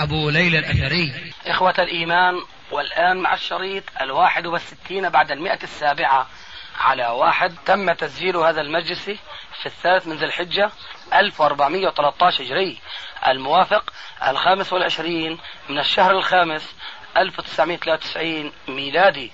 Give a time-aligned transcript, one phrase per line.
[0.00, 1.32] أبو ليلى الأثري.
[1.46, 2.34] إخوة الإيمان
[2.70, 6.26] والآن مع الشريط الواحد والستين بعد المئة السابعة.
[6.80, 9.04] على واحد تم تسجيل هذا المجلس
[9.60, 10.70] في الثالث من ذي الحجة
[11.14, 12.78] 1413 هجري.
[13.26, 13.92] الموافق
[14.28, 15.38] الخامس والعشرين
[15.68, 16.74] من الشهر الخامس
[17.16, 19.32] 1993 ميلادي.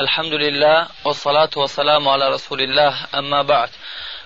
[0.00, 3.06] الحمد لله والصلاة والسلام على رسول الله.
[3.14, 3.70] أما بعد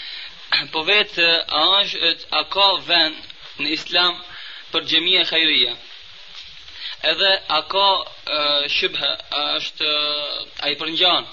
[0.73, 1.29] Po vetë
[1.61, 3.19] a është a ka vend
[3.61, 4.17] në islam
[4.73, 5.75] për gjemija khajrija.
[7.13, 7.89] Edhe a ka
[8.73, 9.91] shqybhe, a është
[10.65, 11.27] a i përngjan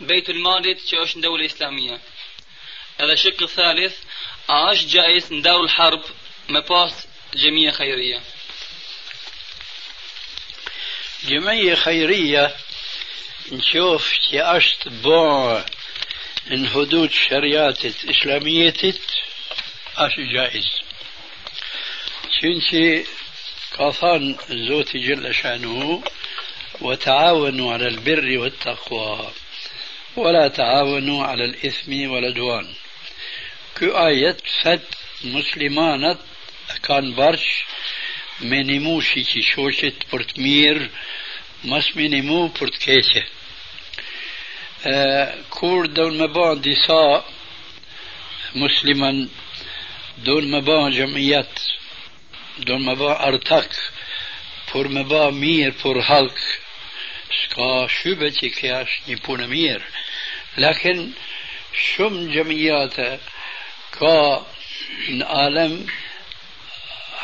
[0.00, 2.00] بيت المالد تشوش دولة إسلامية.
[3.00, 3.96] هذا الشق الثالث
[4.50, 6.02] أش جائز ندار الحرب
[6.48, 8.20] مباس جميع خيرية.
[11.24, 12.56] جميع خيرية
[13.52, 15.60] نشوف كي أشت بو
[16.50, 18.94] إن حدود شريات إسلامية
[19.96, 20.66] أش جائز.
[22.40, 23.04] شنشي
[23.78, 26.02] كاثان زوتي جل شأنه
[26.80, 29.32] وتعاونوا على البر والتقوى.
[30.16, 32.66] ولا تعاونوا على الإثم والعدوان.
[33.80, 34.88] كآية فت
[35.24, 36.18] مسلمانة
[36.82, 37.64] كان برش
[38.40, 40.90] منيمو شيكي شوشت برتمير
[41.64, 43.24] مش منيمو برتكيشة
[45.50, 47.24] كور دون مبان ديسا
[48.54, 49.28] مسلمان
[50.18, 51.60] دون مبان جمعيات
[52.58, 53.70] دون مبان ارتاك
[54.74, 56.38] بور مبان مير بور هالك
[57.40, 59.92] s'ka shybe që kja është një punë mirë.
[60.62, 61.04] Lakin
[61.84, 63.10] shumë gjëmijate,
[63.98, 64.16] ka
[65.18, 65.78] në alem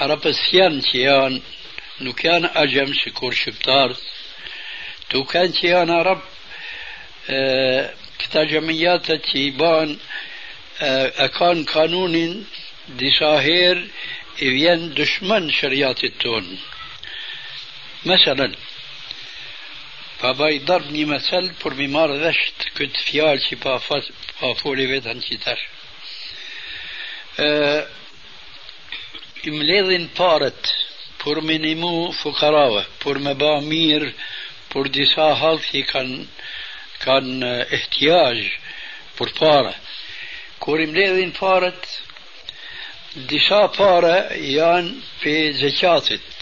[0.00, 1.40] Arapësjan që janë
[2.06, 4.00] nuk janë agjem si kur shqiptarët
[5.12, 6.22] tu kanë që janë Arab
[7.36, 7.38] e,
[8.22, 10.90] këta gjemijatët që i ban e,
[11.24, 12.36] e kanë kanunin
[13.00, 13.84] disa herë
[14.46, 16.60] i vjen dëshmën shëriatit tonë
[20.20, 24.52] pa baj darb një mesel për mi marrë dhesht këtë fjalë që pa, fas, pa
[24.60, 25.64] foli vetën që tash.
[27.46, 27.48] E,
[29.48, 30.72] I mledhin parët
[31.22, 34.10] për minimu fukarave, për me ba mirë,
[34.72, 36.18] për disa halë që kanë
[37.00, 37.30] kan
[37.78, 38.42] ehtjaj
[39.16, 39.72] për pare.
[40.60, 41.88] Kur i mledhin parët,
[43.32, 44.92] disa pare janë
[45.22, 46.39] pe zekatit,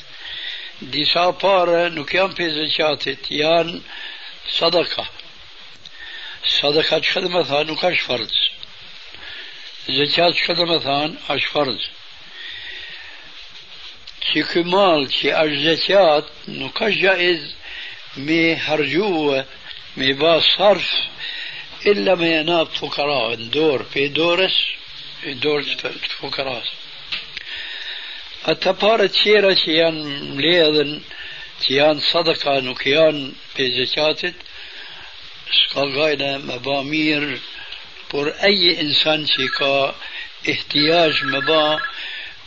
[0.80, 3.80] disa pare nuk janë pe zeqatit, janë
[4.58, 5.04] sadaka.
[6.58, 8.38] Sadaka që dhe me tha nuk është farës.
[9.88, 11.84] Zekat që dhe me thanë, është farz.
[14.28, 17.46] Që kë malë që është zekat, nuk është gjaiz
[18.26, 19.44] me hargjue,
[19.96, 20.90] me ba sarf,
[21.88, 24.58] illa me janat fukara, në dorë, pe dorës,
[25.24, 26.68] në dorës të fukaras.
[28.44, 31.00] Ata pare tjera që janë mledhen,
[31.62, 34.36] që janë sadaka, nuk janë pe zekatit,
[35.50, 37.38] s'ka gajna me ba mirë,
[38.10, 39.94] por أي إنسان شيكا
[40.50, 41.80] احتياج مبا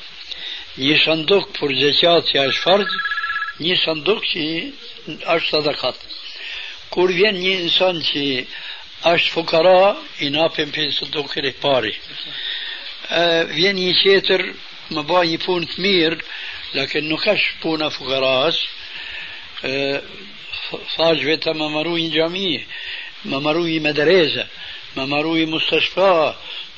[0.80, 2.90] Një sanduk për zëqat që është farz,
[3.60, 4.44] një sanduk që
[5.34, 5.98] është sadakat.
[6.94, 8.24] Kur vjen një insan që
[15.24, 15.38] e
[15.80, 16.20] mirë,
[16.76, 18.58] lakin nuk është puna fukaras,
[19.62, 22.52] thash vetëm më maru një gjami,
[23.30, 24.44] më maru një medreze,
[24.96, 26.12] më maru një mustashfa,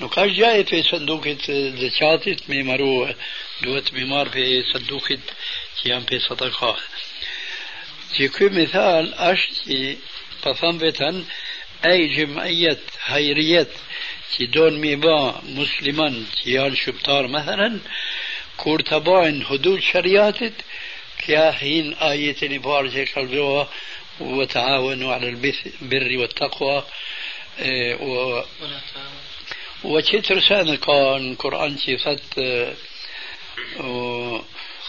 [0.01, 1.47] nuk është gjaj për sandukit
[1.79, 2.95] dhe qatit me maru,
[3.63, 5.35] duhet me marë për sandukit
[5.81, 6.87] që janë për sadakat.
[8.15, 9.81] Që ky mithal është që
[10.43, 11.25] pa thëmë vetën,
[11.85, 13.67] أي جمعية خيريه
[14.37, 17.79] كي دون ميبا مسلما تيال شبتار مثلا
[18.57, 20.53] كورتباين هدول شرياتت
[21.27, 23.69] كاهين حين آية نبارجة كالزوها
[24.21, 26.85] وتعاونوا على البر والتقوى
[27.59, 28.45] آه،
[29.85, 32.21] وشتر سانقا القرآن صد
[33.81, 34.45] آه،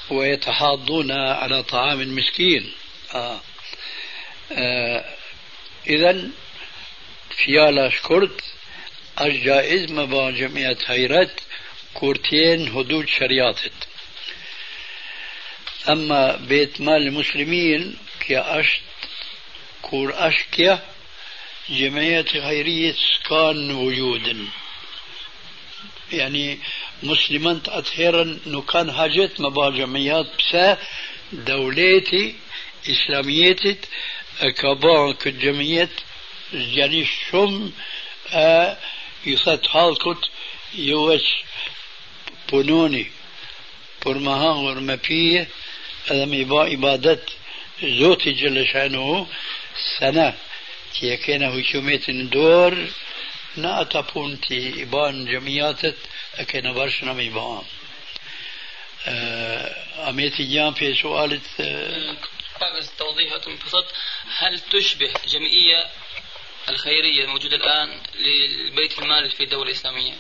[0.09, 2.71] ويتحاضون على طعام المسكين
[3.15, 3.39] آه.
[4.51, 5.05] آه.
[5.87, 6.29] إذا
[7.33, 8.41] إذا فيالا شكرت
[9.21, 11.39] الجائز مبا جمعية هيرت
[11.94, 13.74] كورتين هدود شرياطت
[15.89, 18.81] أما بيت مال المسلمين كي أشت
[19.81, 20.80] كور أشكيا
[21.69, 22.95] جمعية خيرية
[23.30, 24.47] كان وجودا
[26.12, 26.59] يعني
[27.03, 30.77] مسلمان أطهرا نكان حاجات مبا جمعيات بسا
[31.33, 32.36] دولتي
[32.89, 33.77] إسلاميتي
[34.57, 35.89] كبا كجمعيات
[36.53, 37.71] يعني شم
[39.25, 40.29] يثت حالكت
[40.73, 41.44] يوش
[42.51, 43.11] بنوني
[44.01, 45.47] پر مها ما فيه
[46.07, 47.19] هذا مبا عبادة
[47.83, 49.27] زوتي جل شانه
[50.00, 50.33] سنة
[50.94, 52.88] كي كان هشوميت دور
[53.57, 55.97] نا أتابون تي إبان جمعياتت
[56.35, 57.63] أكينا برشنا ميبان
[60.09, 61.41] أميتي جام في سؤالة
[62.77, 63.33] بس توضيح
[63.65, 63.85] بسط
[64.38, 65.83] هل تشبه جمعية
[66.69, 67.89] الخيرية الموجودة الآن
[68.69, 70.13] لبيت المال في الدولة الإسلامية.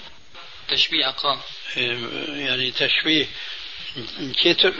[0.69, 1.39] تشبيه أقام.
[2.27, 3.27] يعني تشبيه.
[4.41, 4.73] كتر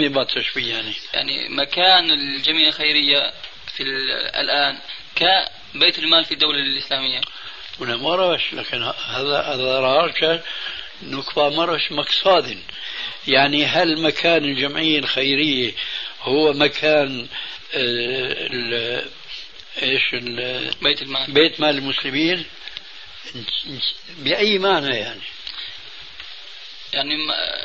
[0.00, 3.32] يبقى تشبيه يعني؟ يعني مكان الجمعية الخيرية
[3.76, 3.82] في
[4.40, 4.78] الآن
[5.16, 7.20] كبيت المال في الدولة الإسلامية.
[7.80, 10.42] هنا مرش لكن هذا هذا رأيك
[11.02, 12.58] نكبة مرش مقصاد
[13.28, 15.72] يعني هل مكان الجمعية الخيرية
[16.22, 17.26] هو مكان
[17.74, 19.08] ال
[19.82, 21.32] إيش ال بيت المال.
[21.32, 22.44] بيت مال المسلمين.
[24.18, 25.20] بأي معنى يعني؟
[26.92, 27.16] يعني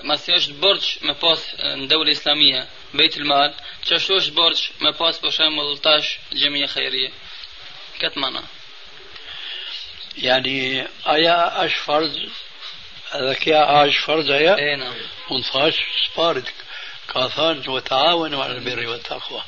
[0.03, 1.55] ما سيوش برج ما باس
[1.89, 2.67] دولة إسلامية.
[2.93, 3.53] بيت المال.
[3.85, 7.09] تشوش برج ما باس بشامل طاش جمعية خيرية.
[7.99, 8.39] كت معنى؟
[10.17, 12.29] يعني أيا أش فرض؟
[13.11, 14.93] هذا كيا أش فرض أيا اي نعم.
[15.29, 15.75] ونفاش
[16.13, 16.47] سبارد
[17.13, 19.43] كاثان وتعاونوا على البر والتقوى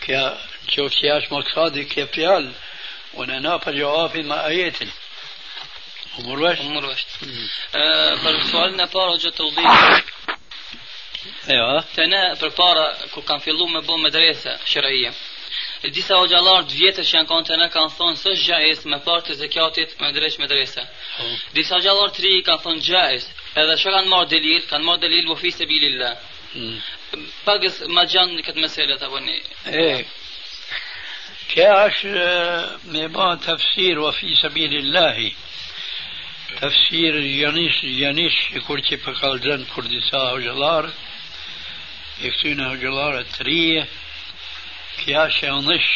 [0.00, 0.38] كيا
[0.76, 2.52] شوف سياش مقصادي كيا فيال
[3.14, 4.76] وننا فجوافي ما آيات
[6.18, 7.04] أمور وش أمور وش
[7.74, 10.06] e gjë të udhëtimit.
[11.50, 12.20] أيوه Të ne
[13.72, 15.12] me bë medrese shëraia.
[15.96, 19.22] Disa hoxhallar të vjetër që janë kanë të ne kanë thonë së gjaiz me parë
[19.26, 20.82] të zakatit me drejt medrese.
[21.54, 23.24] Disa hoxhallar të ri kanë thonë gjaiz.
[23.60, 26.14] Edhe çka kanë marrë delil, kanë marrë delil bu fi sabilillah.
[27.46, 29.36] Pagës ma gjanë këtë meselet apo ne.
[29.66, 30.04] إيه
[31.54, 32.06] كاش
[32.84, 35.32] ميبان تفسير وفي سبيل الله.
[36.60, 40.90] تفسير جانيش جانيش يقول كيف قال جن كردسا وجلار
[42.20, 43.86] يكتونا وجلار التريه
[45.06, 45.86] كاش يانش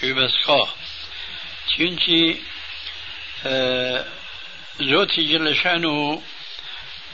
[0.00, 0.68] شو بس خا.
[1.76, 2.36] چونكي
[4.80, 6.22] زوتي جل شانه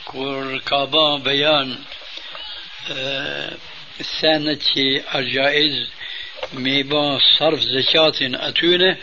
[0.05, 1.83] كور كابان بيان
[3.99, 4.59] السنة
[5.15, 5.89] الجائز
[6.53, 8.97] ميبان صرف زكاة أتونه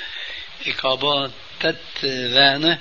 [0.67, 1.31] إقابات
[1.61, 2.79] تت ذانه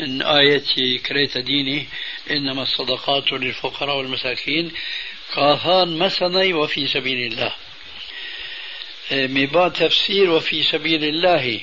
[0.00, 1.86] من آية كريت ديني
[2.30, 4.72] إنما الصدقات للفقراء والمساكين
[5.32, 7.52] قاهان مثني وفي سبيل الله.
[9.12, 11.60] ميبان تفسير وفي سبيل الله.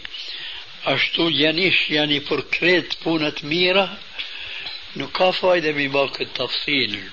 [0.86, 3.98] أشتو جانيش يعني پر كريت بونت ميرة
[4.96, 7.10] نكا فايدة ميباك التفصيل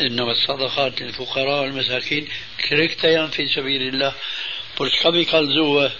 [0.00, 2.28] إنما الصدقات للفقراء والمساكين
[2.68, 4.14] كريكتا في سبيل الله.
[4.80, 5.92] برش كبي زوه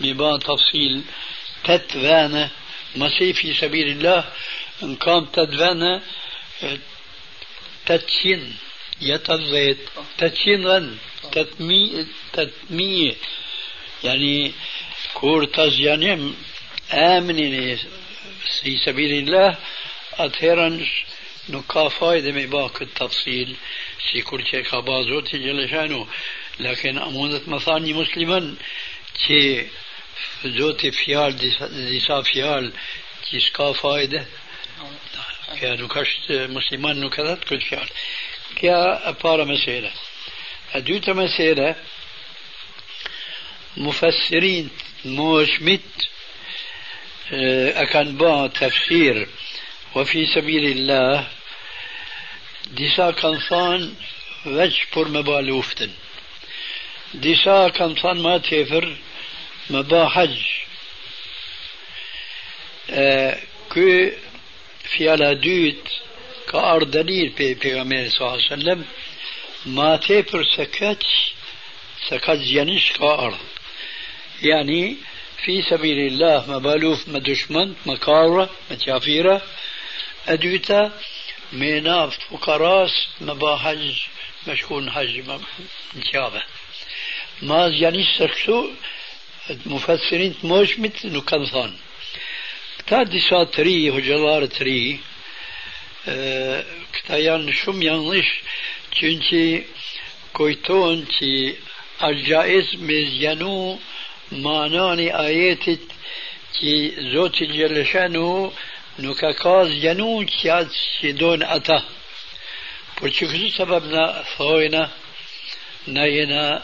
[0.00, 1.02] ببان تفصيل
[1.64, 2.50] تتفانا
[2.96, 4.24] مسي في سبيل الله
[4.82, 6.02] إن كان تتفانا
[7.86, 8.56] تتشين
[9.00, 9.78] يتزيت
[10.18, 10.96] تتشين غن
[11.32, 13.16] تتمي تتمي
[14.04, 14.52] يعني
[15.14, 16.36] كور تزيانيم
[16.92, 17.78] آمنين
[18.62, 19.58] في سبيل الله
[20.18, 21.04] أتهرنش
[21.48, 23.54] nuk ka fajde me ba këtë tafsil,
[24.06, 26.04] si kur që ka ba Zotë Gjeleshanu,
[26.64, 28.50] lakin a mundet më tha një musliman
[29.24, 29.40] që
[30.58, 32.72] Zotë fjalë, disa, disa fjalë
[33.28, 34.20] që s'ka fajde,
[35.56, 37.96] kja nuk është musliman nuk e dhatë këtë fjalë.
[38.60, 38.78] Kja
[39.10, 39.90] e para mesele.
[40.74, 41.74] E dyta mesele,
[43.76, 44.70] mufassirin
[45.04, 45.80] موشمت
[47.32, 49.28] أكان با تفسير
[49.94, 51.26] وفي سبيل الله
[52.66, 53.94] دسا كنصان
[54.46, 55.90] وجبر مبالوفتن
[57.14, 58.96] دسا كنصان ما تفر
[59.70, 60.38] مبا حج.
[62.90, 63.38] آه،
[63.74, 64.12] كي
[64.84, 65.84] في على دوت
[66.52, 68.84] كأردنير بي پیغمبر صلى الله عليه وسلم
[69.66, 71.04] ما تفر سكت
[72.08, 73.38] سكت ينش كأرد
[74.42, 74.96] يعني
[75.44, 79.42] في سبيل الله مبالوف مدشمنت مكارة متيافيره
[80.28, 80.92] أدوتا
[81.52, 83.92] ميناف فقراس ما با حج
[84.46, 85.22] مشكون حج
[85.96, 86.42] نشابه
[87.42, 88.70] ما يعني سرسو
[89.66, 91.72] مفسرين موش مثل نكنثان
[92.78, 95.00] كتا ديسا تري هجلار تري
[96.08, 98.28] آه كتا يعني شم yanlış
[98.92, 99.64] çünkü
[100.34, 101.54] kujton që
[102.08, 103.78] الجائز مزيانو
[104.32, 105.84] مانانی آیتت
[106.56, 106.72] që
[107.12, 108.52] Zoti Gjeleshanu
[109.00, 110.68] نو كاكاز جنون سياد
[111.00, 111.82] سيدون أتا.
[113.00, 114.90] بلچه كذو سببنا ثوينا
[115.86, 116.62] ناينا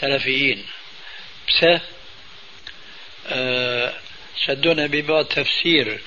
[0.00, 0.66] سلفيين
[1.48, 1.80] بس
[3.26, 3.94] أه
[4.46, 6.00] سدونا ببا تفسير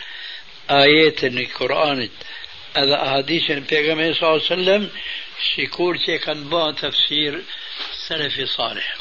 [0.69, 2.09] آيات القرآن
[2.77, 4.89] هذا أحاديث النبي صلى الله عليه وسلم
[5.55, 7.41] شكور شيء كان با تفسير
[8.07, 8.95] سلفي صالح.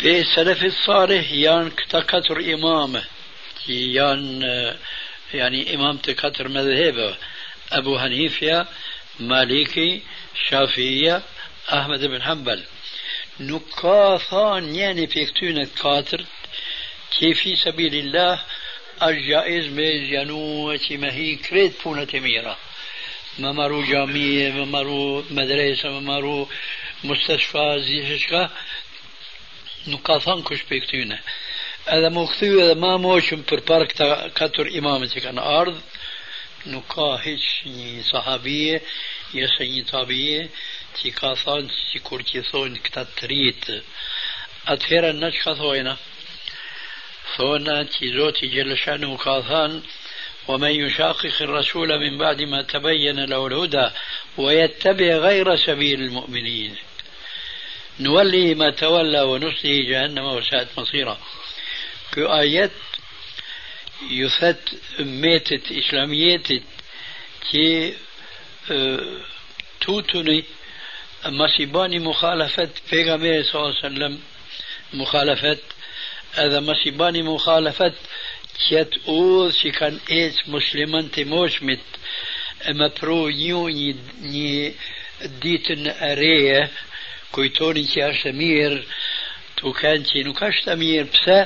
[0.00, 3.04] في سلف الصالح يان يعني كتكتر إمامه
[3.68, 4.42] يان
[5.34, 7.16] يعني إمامة كتر مذهبه
[7.72, 8.66] أبو حنيفة
[9.20, 10.02] مالكي
[10.48, 11.22] شافعية
[11.72, 12.62] أحمد بن حنبل.
[13.40, 16.24] نكاثان يعني في كتونة كاتر
[17.34, 18.42] في سبيل الله
[19.02, 22.56] الجائز ميز ينو ما هي كريت فونة ميرا
[23.38, 24.82] ما مرو جامعة ما
[25.30, 26.46] مدرسة ما
[27.04, 28.50] مستشفى زيشكا
[29.86, 31.18] thënë kush për këtyne.
[31.88, 33.92] هذا مكتوب هذا ما موشم في البارك
[34.32, 35.80] كاتور إمامتك أنا أرض
[36.66, 37.64] نقاهش
[38.12, 38.82] صحابية
[39.34, 40.48] يا سيدي طبيعي
[41.02, 43.64] تي كاثان تي كورتيثون كتاتريت
[44.68, 45.96] أتفير النجخة ثوينة
[47.36, 49.82] ثونا تي زوتي جل شأنه كاثان
[50.48, 53.90] ومن يشاقق الرسول من بعد ما تبين له الهدى
[54.36, 56.76] ويتبع غير سبيل المؤمنين
[58.00, 61.18] نولي ما تولى ونصله جهنم وساءت مصيره
[62.14, 62.70] كو آيات
[64.10, 64.64] يثت
[64.98, 66.62] ميتت إسلاميتت
[67.50, 67.94] كي
[68.70, 69.20] آه
[69.80, 70.44] توتني
[71.26, 74.20] مسيباني مخالفة پیغمبر صلى الله عليه وسلم
[74.92, 75.58] مخالفة
[76.34, 77.92] هذا مسيباني مخالفة
[78.68, 81.78] كيت أوذ شي كان إيش مسلمان تموشمت.
[82.68, 84.74] أما برو نيو ني, ني
[87.36, 88.68] kujtoni është e
[89.56, 91.38] të kanë që është e mirë pse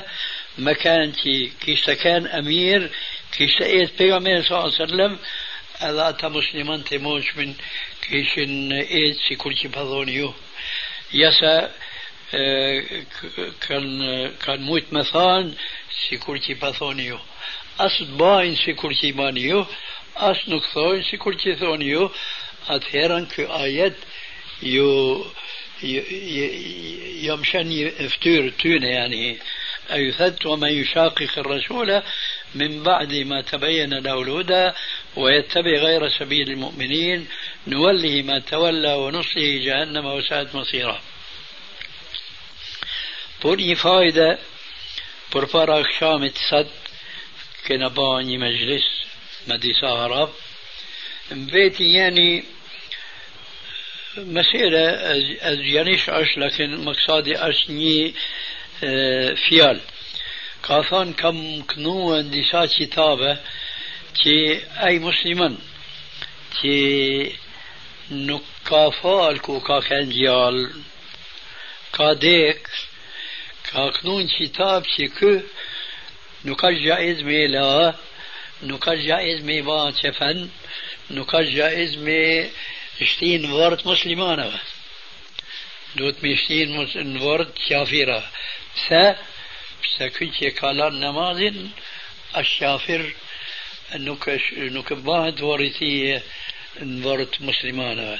[5.81, 7.55] e e të moshmin
[8.01, 10.33] kishin e si kur që përdhoni ju
[11.21, 11.53] jasa
[13.65, 14.11] kanë
[14.43, 15.51] kanë mujtë me thanë
[16.01, 17.19] si kur që përdhoni ju
[17.85, 19.63] asë të bajnë si kur që i bani ju
[20.29, 22.03] asë nuk thojnë si kur që i thoni ju
[22.75, 23.97] atëherën kë ajet
[24.61, 24.89] ju
[25.83, 29.37] يوم شان يفتور تونه يعني
[29.93, 32.01] أيثت ومن يشاقق الرسول
[32.55, 34.71] من بعد ما تبين له الهدى
[35.15, 37.27] ويتبع غير سبيل المؤمنين
[37.67, 41.01] نوله ما تولى ونصله جهنم وساءت مصيره.
[45.31, 46.67] për para akşamit sot,
[47.65, 48.87] kena ba një mejlis
[49.47, 50.29] me disa harab,
[51.31, 52.43] mbeti jeni
[54.17, 54.85] مسيرة
[55.41, 57.69] أزيانيش أش لكن مقصادي أش
[58.83, 59.79] ني فيال
[60.67, 63.37] كاثان كم كنو اندسا كتابة
[64.23, 65.57] كي أي مسلمان
[66.61, 67.31] كي
[68.11, 70.83] nuk ka fal ku ka kanë gjallë,
[71.95, 72.67] ka dek,
[73.69, 75.31] ka knun qitab që kë
[76.43, 77.95] nuk ka gjaiz me la,
[78.67, 80.49] nuk ka gjaiz me ba qefen,
[81.15, 82.51] nuk ka gjaiz me
[82.99, 84.59] shtin vërët muslimanëve.
[85.95, 86.75] Duhet me shtin
[87.13, 88.19] në vërët qafira.
[88.75, 89.03] Pse?
[89.81, 91.59] Pse këtë që ka lanë namazin,
[92.41, 93.05] është qafir
[94.05, 94.27] nuk,
[94.77, 95.91] nuk bëhet vërëti
[96.87, 98.17] në vërët muslimanëve.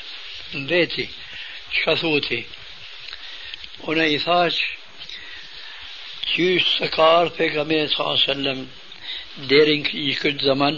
[0.58, 1.08] Në veti,
[1.72, 2.44] që ka thuti?
[3.90, 4.70] Unë i thashë,
[6.32, 8.60] qysh se ka ardhë pejgamberi sallallahu alaihi wasallam
[9.52, 10.78] deri në këtë zaman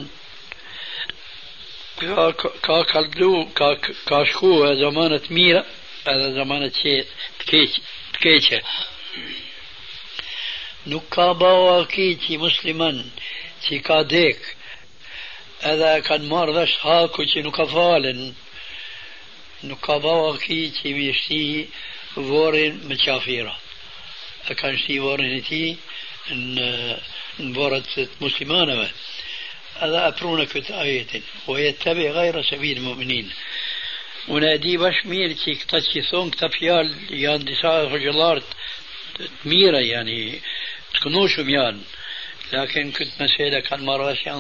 [2.00, 2.26] ka
[2.68, 3.70] ka kaldu ka
[4.10, 5.62] ka shku e zamanet mira
[6.14, 6.94] edhe zamanet që
[7.44, 7.62] të
[8.24, 8.48] keq
[17.46, 18.36] nuk ka falen
[19.64, 21.44] nuk ka bawa ki që mi shti
[22.16, 23.56] vorin me qafira
[24.50, 25.62] e kanë shti varrin e ti
[26.36, 26.68] në,
[27.40, 28.90] në varët të muslimanëve
[29.88, 33.32] edhe aprunë këtë ajetin o jetë të be gajra se vinë mëminin
[34.36, 38.56] unë e di bash mirë që këta që thonë këta fjalë janë disa hëgjëllarët
[39.44, 40.42] تميرة يعني
[40.94, 41.82] تكونوش ميان
[42.54, 44.34] لكن كنت مسألة كان مرة شيء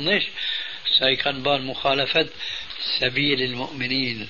[1.00, 2.30] ساي كان بان مخالفة
[3.00, 4.30] سبيل المؤمنين.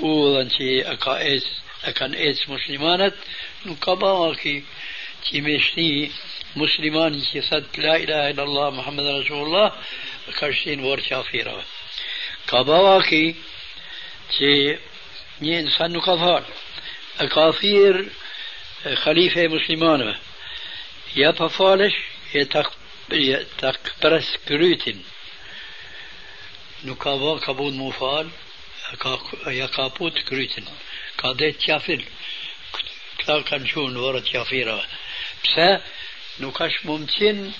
[0.00, 1.46] وان شيء أقائس
[1.84, 3.12] أكان إيس مسلمانة
[3.66, 4.62] نقبا واكي
[5.24, 6.10] كي مشني
[6.56, 7.40] مسلمان كي
[7.78, 9.72] لا إله إلا الله محمد رسول الله
[10.40, 11.64] كرشين ورشا فيرا.
[12.48, 13.34] قبا واكي
[14.38, 14.78] كي
[15.40, 16.44] ني إنسان نقفار
[17.20, 18.08] أكافير
[18.84, 20.14] خليفة مسلمان
[21.16, 21.94] يا بفالش
[22.34, 22.44] يا
[23.58, 24.38] تك برس
[26.84, 28.30] نكابا كابون موفال
[29.46, 30.64] يا كابوت كروتين
[31.18, 32.02] كاديت يافل
[33.26, 34.84] كلا كان شون ورد يافيرا
[35.44, 35.80] بسا
[36.40, 37.52] نكاش ممتين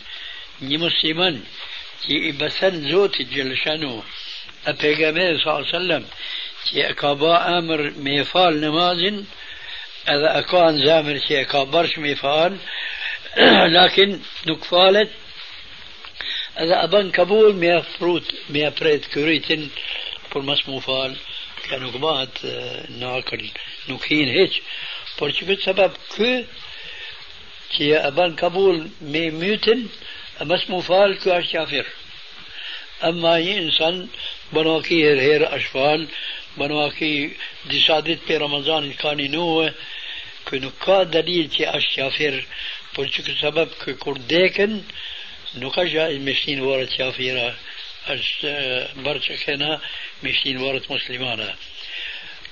[0.62, 1.44] ني مسلمان
[2.06, 4.02] كي إبسان زوت جلشانو
[4.66, 6.06] أبيغامي صلى الله عليه وسلم
[6.64, 9.24] كي أكابا أمر ميفال نمازن
[10.06, 12.58] هذا أكون زامر شيء كبرش ميفان
[13.78, 15.10] لكن نكفالت
[16.54, 19.68] هذا أبان كابول ميا فروت ميا بريت كوريتن
[20.32, 21.16] بور مسمو فال
[21.70, 23.50] كانوا قبات آه، ناكل
[23.88, 24.62] نكين هيك.
[25.18, 26.42] بور شبت سبب؟ كو
[27.76, 29.86] كي أبن كابول مي ميوتن
[30.40, 31.86] مسمو فال كو أشافر
[33.04, 34.08] أما ينسان
[34.52, 36.08] بنوكي هير هير أشفال
[36.56, 37.30] بنوكي
[37.66, 39.74] دي سادت في رمضان كاني نوه
[40.52, 42.34] që këtë e e për nuk ka dalil që është qafir,
[42.94, 44.82] por që këtë sabab kë kur deken,
[45.62, 47.48] nuk është gjaiz me shtinë varët qafira,
[48.12, 48.52] është
[49.04, 49.80] bërë që kena
[50.22, 51.48] me shtinë varët muslimana.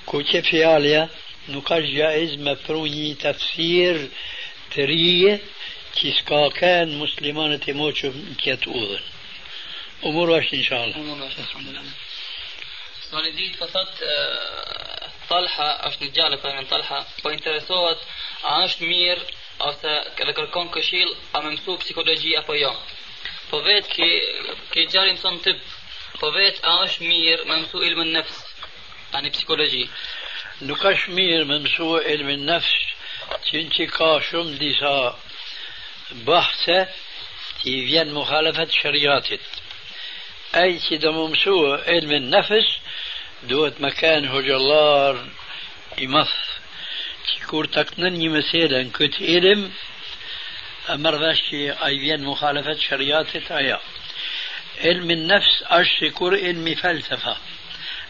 [0.09, 1.09] Ku që fjalja,
[1.53, 4.09] nuk është gjaiz me pru një tafsir,
[4.73, 5.41] të rije
[5.99, 9.05] që s'ka kanë muslimanët e moqëm në kjetë udhën.
[10.09, 10.97] Umur është inshallah.
[10.97, 11.97] Umur është alhamdulillah.
[13.11, 14.05] Sënë ditë po thot
[15.31, 18.05] Talha është një gjallë për në Talha, po interesohet
[18.53, 19.27] a është mirë
[19.71, 22.73] ose edhe kërkon këshill a më mësu psikologji apo jo.
[23.51, 24.11] Po vetë ke
[24.75, 25.61] ke gjallë mëson tip,
[26.21, 28.41] po vetë a është mirë më mësu ilmën nefs,
[29.19, 29.87] ani psikologji.
[30.69, 32.75] Nuk është mirë më mësu ilmën nefs,
[33.49, 34.95] që ka shumë disa
[36.27, 36.79] bahse
[37.61, 39.45] që i vjen mukhalafet shëriatit.
[40.61, 42.69] Ai që do më mësua ilmin nefës,
[43.43, 45.29] دوت مكان هجلار
[45.99, 46.29] يمص
[47.47, 49.73] كور تقنن يمسيلا كنت إلم.
[50.91, 53.81] أمر ذاشي أيين مخالفة شريات تايا.
[54.85, 57.37] علم النفس أشي كور علم فلسفة.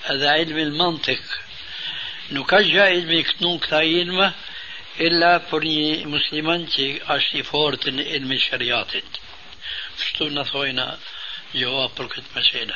[0.03, 1.23] هذا علم المنطق.
[2.33, 4.33] نكجا علم كنوك تايلما
[5.01, 9.05] إلا بني مسلمان تي أشي فورتن علم شرياتت
[10.07, 10.99] شتو نثوينا
[11.55, 12.75] جواب بركت مسيلا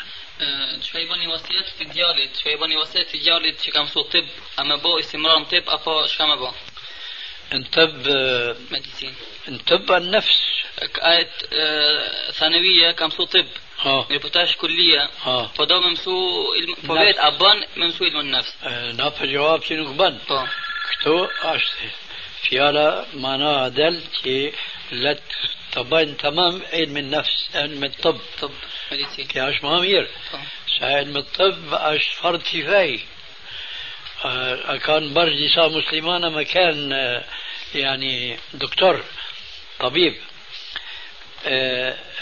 [0.84, 2.32] Çfarë i bëni wasiat të djalit?
[2.38, 5.68] Çfarë i bëni wasiat të djalit që kam mësuar tip, a më bë istimram tip
[5.76, 6.54] apo çka më bë?
[7.52, 8.08] انتب
[9.48, 10.40] انتب النفس
[10.82, 11.30] آية
[12.30, 13.46] ثانوية كم سو طب.
[13.78, 14.06] ها.
[14.60, 15.10] كلية.
[15.22, 15.52] ها.
[15.58, 16.44] فدو ممسو
[16.88, 18.54] فبيت أبان ممسو علم النفس.
[18.94, 20.48] نافع جواب شنو بن طبعا
[21.00, 21.90] كتو أشتي.
[22.42, 24.52] فيالا معناها دل كي
[24.92, 25.18] لا
[25.74, 28.50] تبين تمام علم النفس علم الطب طب.
[28.92, 30.08] مديسين كي اش مامير
[30.80, 32.98] علم الطب اش فرض كفاية.
[34.86, 36.76] كان برج ديسا مسلمانة مكان
[37.74, 39.04] يعني دكتور
[39.80, 40.14] طبيب.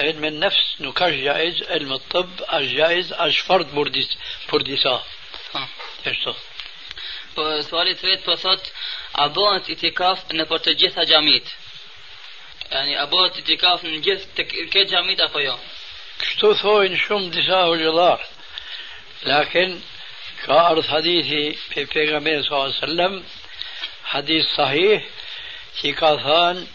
[0.00, 4.08] علم النفس نكاش جائز علم الطب اش جائز اش فرض برديس
[4.52, 5.04] برديسا
[6.06, 6.28] إيش
[7.34, 8.66] Po suali i tretë po thot
[9.22, 11.46] a bëhet itikaf në për të gjitha xhamit?
[12.70, 15.58] يعني أبوت اعتكاف من جهة كيت جاميت أخو يوم
[16.30, 18.20] شتو ثوين شم دساء الجلار
[19.22, 19.80] لكن
[20.46, 23.24] كأرض حديثي في پیغمبر صلى الله عليه وسلم
[24.04, 25.04] حديث صحيح
[25.80, 26.66] في كاثان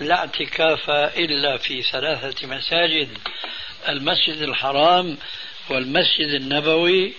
[0.00, 3.18] لا اعتكاف إلا في ثلاثة مساجد
[3.88, 5.18] المسجد الحرام
[5.70, 7.12] والمسجد النبوي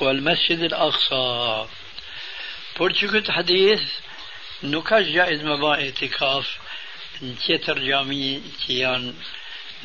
[0.00, 1.66] والمسجد الأقصى
[2.78, 3.80] بورتوكت حديث
[4.62, 6.58] نكاش جائز مباع اعتكاف
[7.24, 8.24] në tjetër gjami
[8.62, 9.12] që janë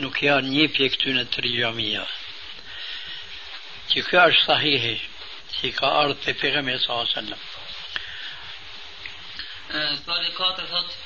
[0.03, 2.03] nuk janë një pje këty në të gjamia.
[3.91, 4.95] Që kjo është sahihi
[5.55, 7.13] që ka ardhë të pegame s.a.s.
[10.05, 10.97] Sali 4 thot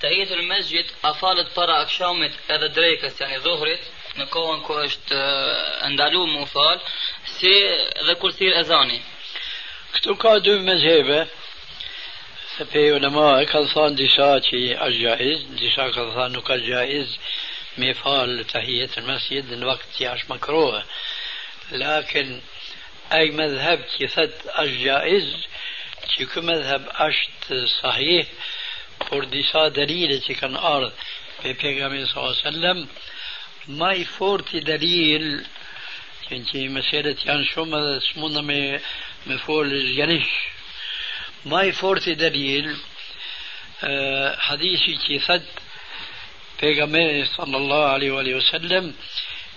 [0.00, 3.86] të në mesgjit a falet para akshamit edhe drejkës janë dhuhrit
[4.18, 5.20] në kohën ku është
[5.94, 6.80] ndalu mu fal
[7.36, 7.52] si
[8.08, 9.00] dhe kur thirë ezani
[9.96, 11.22] Këtu ka dy mezhebe,
[12.58, 17.06] سپه علما کسان دیشا چی از جائز دیشا کسان نو که جائز
[17.76, 20.82] می فال تحییت المسجد ان وقت چیش مکروه
[21.72, 22.40] لیکن
[23.12, 25.24] ای مذهب چی ست از جائز
[26.08, 28.26] چی که مذهب اشت صحیح
[29.00, 30.92] پر دیشا دلیل چی کن آرد
[31.42, 32.88] به پیغمی صلی اللہ علیہ وسلم.
[33.68, 35.44] مای فورتی دلیل
[36.28, 38.78] چنچی مسیرت یان شما سمونه می
[39.26, 40.55] مفول جنش
[41.46, 42.76] ما يفورتي دليل
[44.38, 45.42] حديثي كيفت
[46.62, 48.94] بيغمبر صلى الله عليه وآله وسلم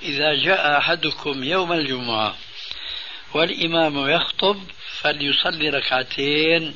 [0.02, 2.38] إذا جاء أحدكم يوم الجمعة
[3.34, 4.64] والإمام يخطب
[5.02, 6.76] فليصلي ركعتين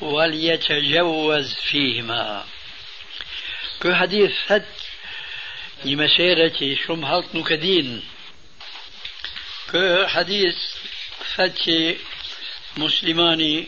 [0.00, 2.44] وليتجوز فيهما.
[3.82, 4.66] كو حديث فت
[5.84, 8.02] لمسيرة شم هلط نكدين.
[9.70, 10.56] كو حديث
[11.34, 11.96] فت
[12.76, 13.66] مسلماني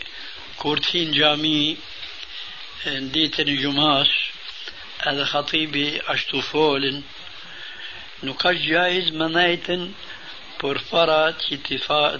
[0.59, 1.77] كورتين جامي
[2.87, 4.09] ديتني جماس
[5.07, 7.03] هذا خطيبي اشتو فولن
[8.23, 9.93] نقاش جايز منايتن
[10.61, 11.31] بورفارا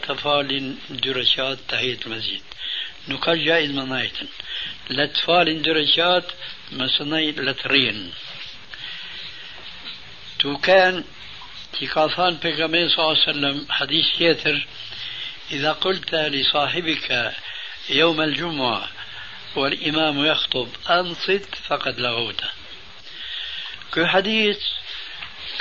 [0.07, 2.43] تفالن درشات تحية المسجد
[3.09, 4.27] نقاش جايز منايتن.
[4.91, 6.27] لتفالن درشات
[6.73, 8.13] ما مسني لترين
[10.39, 11.05] تو كان
[11.79, 14.67] في كاثان صلى الله عليه وسلم حديث كثير
[15.51, 17.35] إذا قلت لصاحبك
[17.91, 18.89] يوم الجمعة
[19.57, 22.41] والإمام يخطب أنصت فقد لغوت.
[23.95, 24.59] كو حديث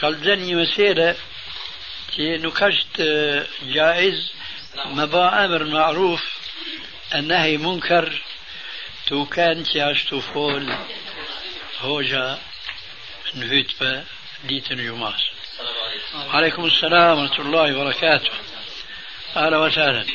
[0.02, 1.16] قال دني مسيرة
[2.20, 3.02] نكشت
[3.64, 4.32] جائز
[4.86, 6.24] مبا أمر معروف
[7.16, 8.22] النهي منكر
[9.08, 10.74] تو كان تياشتو فول
[11.80, 12.40] هوجا
[13.34, 13.72] نهيت
[14.44, 15.22] ديتن يوماس
[16.14, 18.32] عليكم السلام ورحمة الله وبركاته.
[19.36, 20.06] أهلا وسهلا.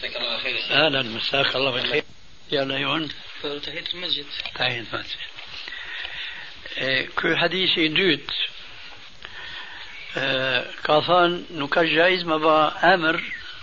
[0.00, 0.56] جزاك الله خير.
[0.70, 2.04] أهلا مساك الله بالخير.
[2.52, 3.08] يا ليون
[3.42, 4.26] تحية المسجد.
[4.54, 5.18] تحية المسجد
[7.16, 8.30] كو حديثي دوت.
[10.16, 13.22] إيه، كاثان نكاش نكجايز مبا أمر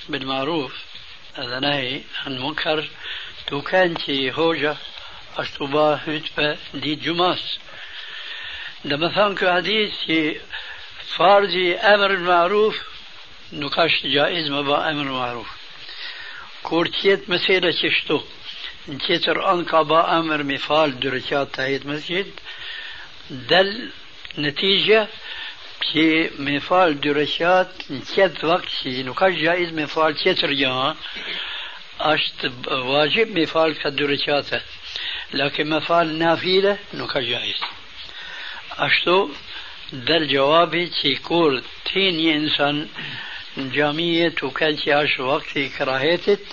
[0.10, 0.73] بالمعروف.
[1.36, 2.89] هذا نهي عن منكر.
[3.47, 4.78] تو كانتي هوجا
[5.38, 7.60] اشتوبا هتبا دي جماس.
[8.86, 9.93] لما فان كو حديث
[11.17, 12.78] فارجي أمر بالمعروف
[13.54, 15.56] نكاش جائز مبا أمر المعروف
[16.69, 18.21] كورتيت مسيرة شتو
[18.89, 22.27] نتيتر أنقبة أمر مفال درجات تايت مسجد
[23.30, 23.89] دل
[24.38, 25.08] نتيجة
[25.93, 30.95] كي مفال درجات نتيت وقت شي نقاش جائز مفال تيتر جا
[31.99, 34.49] أشت واجب مفال كدرجات
[35.34, 37.60] لكن مفال نافيلة نقاش جائز
[38.77, 39.30] أشتو
[39.93, 42.88] دل جوابي تي كور تيني إنسان
[43.57, 46.45] جامية وكان عاش وقت كراهيتت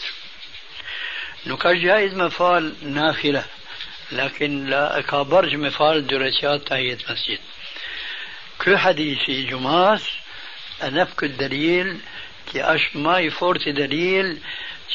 [1.46, 3.44] نكاش جائز مفال نافلة
[4.12, 7.38] لكن لا كابرج مفال درجات تهية مسجد.
[8.64, 10.10] كل حديثي جماس
[10.82, 11.98] أنفك الدليل
[12.52, 14.38] كي أش ما يفورت دليل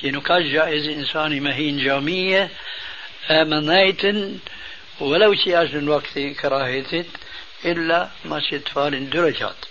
[0.02, 2.50] كي نكاش جائز إنساني مهين جامية
[3.30, 4.40] آمنايتن
[5.00, 7.08] ولو شي أجل وقت كراهيتت
[7.66, 8.42] إلا ما
[8.74, 9.69] فال درجات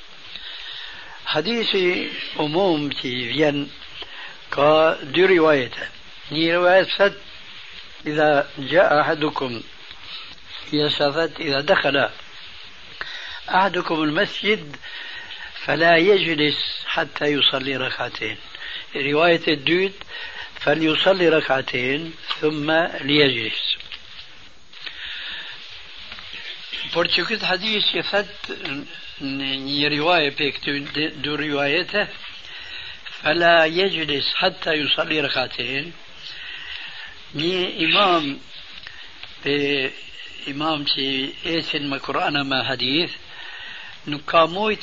[1.28, 3.70] حديثي عموم تي فين
[5.02, 5.70] دي رواية
[6.32, 7.18] ني رواية فت
[8.06, 9.62] إذا جاء أحدكم
[10.72, 12.08] يسافت إذا دخل
[13.48, 14.76] أحدكم المسجد
[15.64, 18.36] فلا يجلس حتى يصلي ركعتين.
[18.96, 19.92] رواية الدود
[20.60, 23.76] فليصلي ركعتين ثم ليجلس.
[26.92, 27.44] Por që këtë
[29.20, 32.08] rivaje pe këtë du rivajete
[33.22, 35.92] فلا يجلس حتى يصلي ركعتين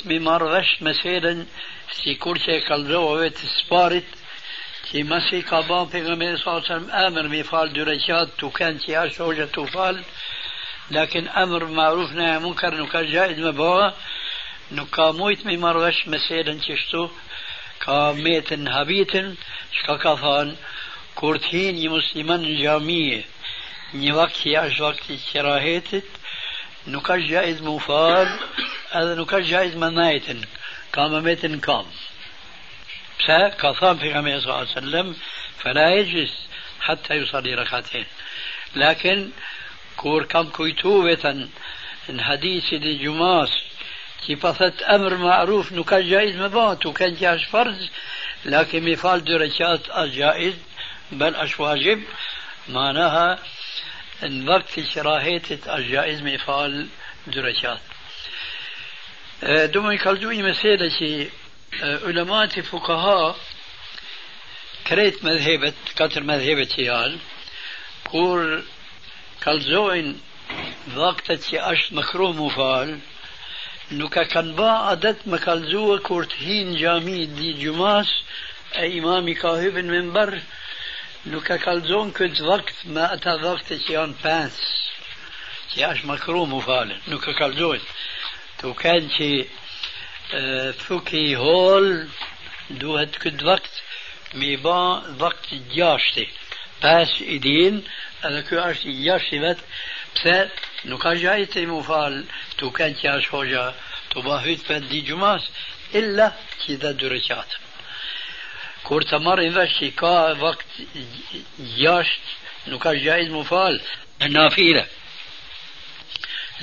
[0.05, 1.39] me marrë vesh meselen
[1.97, 4.09] si kur që e kalzove të sparit
[4.87, 8.83] që masi ka ban për nga me sasëm emër me fal dy reqat të kanë
[8.83, 9.95] që ashtë hoxha të fal
[10.97, 13.71] lakin emër maruf në e munkar nuk ka gjajt me ba
[14.71, 17.11] نو کا مویت می مرغش مسیرن چشتو
[17.79, 19.37] کا میتن حبیتن
[19.71, 20.57] شکا کا فان
[21.15, 23.23] کورتین یه مسلمان جامیه.
[23.93, 26.03] یه وقتی اش وقتی چراهیتت
[26.87, 28.27] نو کا جایز مفاد
[28.91, 30.39] از نو کا جایز منایتن
[30.91, 31.85] کام میتن کام.
[33.27, 35.13] سا کا فان فی غمی صلی اللہ وسلم
[35.57, 36.33] فلا يجلس
[36.79, 38.05] حتى يصلي ركعتين
[38.75, 39.29] لكن
[39.95, 41.07] كور كام کوی تو
[42.09, 43.49] ان حدیث دی جماس
[44.23, 47.89] është gjaiz më ba tu kanë që është farz
[48.45, 50.55] lakin mi falë dy reqat është gjaiz
[51.11, 52.03] بل أش واجب
[52.69, 53.39] معناها
[54.23, 56.87] ان وقت كراهية الجائز مفعال
[57.27, 57.79] درجات
[59.43, 61.29] دوما يكالزوي مسألة
[61.81, 63.35] علماء فقهاء
[64.87, 67.17] كريت مذهبة كتر مذهبة يال
[68.11, 68.63] كور
[69.41, 70.21] كالزوين
[70.95, 72.99] وقت أش مكروه مفعال
[77.21, 78.09] e di gjumas
[78.81, 80.31] e imami ka hybin me mbar
[81.25, 84.57] nuk e kalzon këtë vakt me ata vakte që janë pens
[85.73, 87.81] që është makru mu falen nuk e kalzon
[88.59, 89.29] të kanë që
[90.81, 91.87] thuki hol
[92.81, 93.83] duhet këtë vakt
[94.33, 94.79] me ba
[95.21, 96.25] vakt gjashti
[96.81, 97.83] pes i din
[98.25, 99.61] edhe kjo është i gjashti vet
[100.15, 100.39] pse
[100.83, 102.17] nuk ka gjajt e mu fal
[102.59, 103.65] të kanë që është hoxha
[104.13, 105.47] të bahyt për di gjumas
[106.01, 106.31] illa
[106.63, 107.61] që dhe dy reqatën
[108.87, 110.81] kur të marrin vesh që ka vakt
[111.79, 112.35] jasht
[112.69, 113.79] nuk ka gjajz mu fal
[114.21, 114.85] në nafile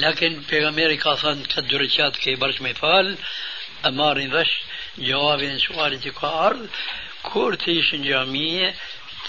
[0.04, 4.54] lakin pejgamberi ka thënë këtë dërëqat ke i bërsh me fal e marrin vesh
[4.96, 6.80] gjavabin sualit që ka ardh
[7.26, 8.72] kur të ishë në gjamije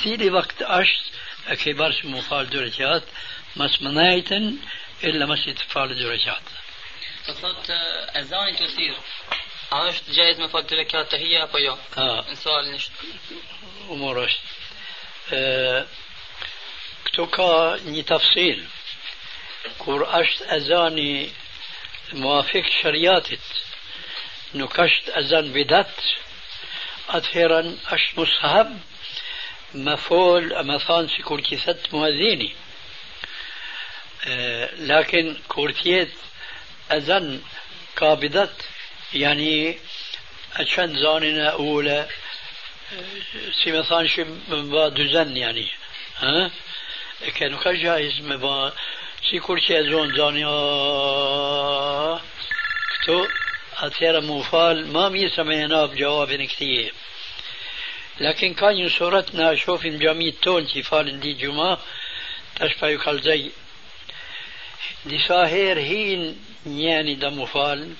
[0.01, 3.09] cili vakt është e ke i bërsh mu fal dërëqat
[3.55, 4.57] مس منايتن
[5.03, 6.41] إلا مس تفعل درجات
[7.25, 7.69] فقط
[8.15, 8.95] أذان كثير.
[9.71, 11.77] عاش جايز ما فضل لك هي أبو يوم.
[11.97, 12.33] آه.
[12.33, 12.89] سؤال نش
[13.89, 14.37] امورش
[17.05, 18.65] كتو آه، كا ني تفصيل.
[19.79, 21.31] كور أشت أذاني
[22.13, 23.39] موافق شرياتت.
[24.55, 25.95] نكشت أذان بدات
[27.09, 28.79] اتهرا أشت مصحب.
[29.73, 32.55] مفول مثلا سيكون كيسات موازيني.
[35.47, 36.15] Kur tjetë
[36.97, 37.41] ezan
[37.95, 38.53] ka bidat,
[39.13, 39.77] يعني
[40.55, 42.07] عشان زاننا أولى
[43.63, 45.67] سي مثلا شي با düzen يعني
[46.17, 46.51] ها؟
[47.35, 48.73] كانوا كجائز مبا
[49.29, 50.43] سي كرسي زون زاني
[52.93, 53.27] كتو
[53.77, 56.93] أتيرا موفال ما ميسمينا بجواب كثير
[58.19, 61.79] لكن كان يصورتنا شوف جميع تون كي فال دي جمعة
[62.55, 63.51] تشبه يقال زي
[65.05, 67.93] دي ساهر هين يعني دموفال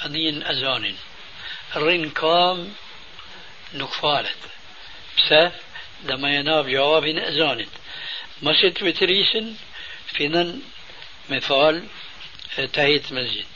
[0.00, 0.94] أدين أزان
[1.76, 2.74] رين كام
[3.74, 4.36] نكفالت.
[5.18, 5.52] بس
[6.02, 7.66] دما يناب جواب أزان
[8.42, 9.54] مسجد وتريسن
[10.06, 10.62] فينن
[11.30, 11.86] مثال
[12.72, 13.46] تهيت مسجد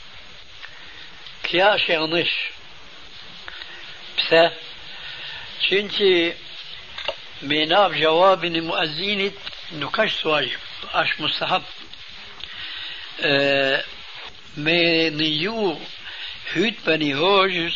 [1.43, 2.31] كيا شيغنش.
[4.17, 4.51] بس
[5.69, 6.33] چونكي
[7.41, 9.33] مناب جواب مؤذين
[9.71, 10.59] نكش واجب
[10.93, 11.63] اش مستحب.
[13.23, 13.83] أه
[14.57, 15.77] نيو
[16.49, 17.75] hyt për një hoxhës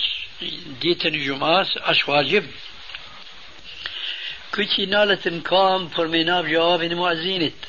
[0.82, 2.47] ditën e gjumas është wajib.
[4.53, 7.67] Këtë që nalët në kam për me nabë gjawabin e muazinit.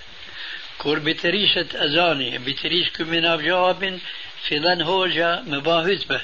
[0.81, 4.01] Kur bitërishet azani, bitërish kë me nabë gjawabin,
[4.47, 6.21] fillan hoxha me ba hytbe.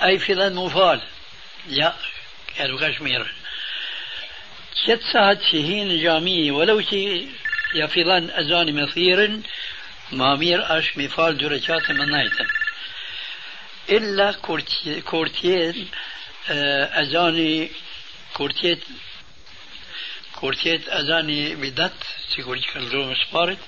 [0.00, 1.08] A i fillan mu falë.
[1.78, 1.94] Ja,
[2.58, 3.28] e nuk është mirë.
[4.82, 7.02] Qëtë sahat që hinë gjami, walau që
[7.78, 9.40] ja fillan azani me thirën,
[10.12, 12.48] është me falë dyre qatë më najtën.
[13.90, 14.32] إلا
[15.04, 15.88] كورتيين
[16.50, 17.70] أذاني
[18.34, 18.84] كورتيت
[20.34, 21.92] كورتيت أذاني بدت
[22.34, 23.58] سيكورتي كان زوم سبارت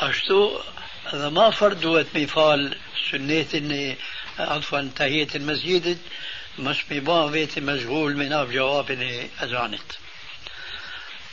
[0.00, 0.60] أشتو
[1.04, 2.78] هذا ما فردوت مفال
[3.10, 3.96] سنة إني
[4.38, 5.98] عفوا تهية المسجد
[6.58, 9.92] مش مبان بيتي مشغول من أب جواب إني أذانت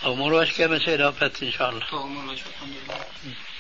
[0.04, 1.86] أو مروش كما سيرابت إن شاء الله.
[1.94, 3.06] أو مروش الحمد لله.
[3.24, 3.51] فويت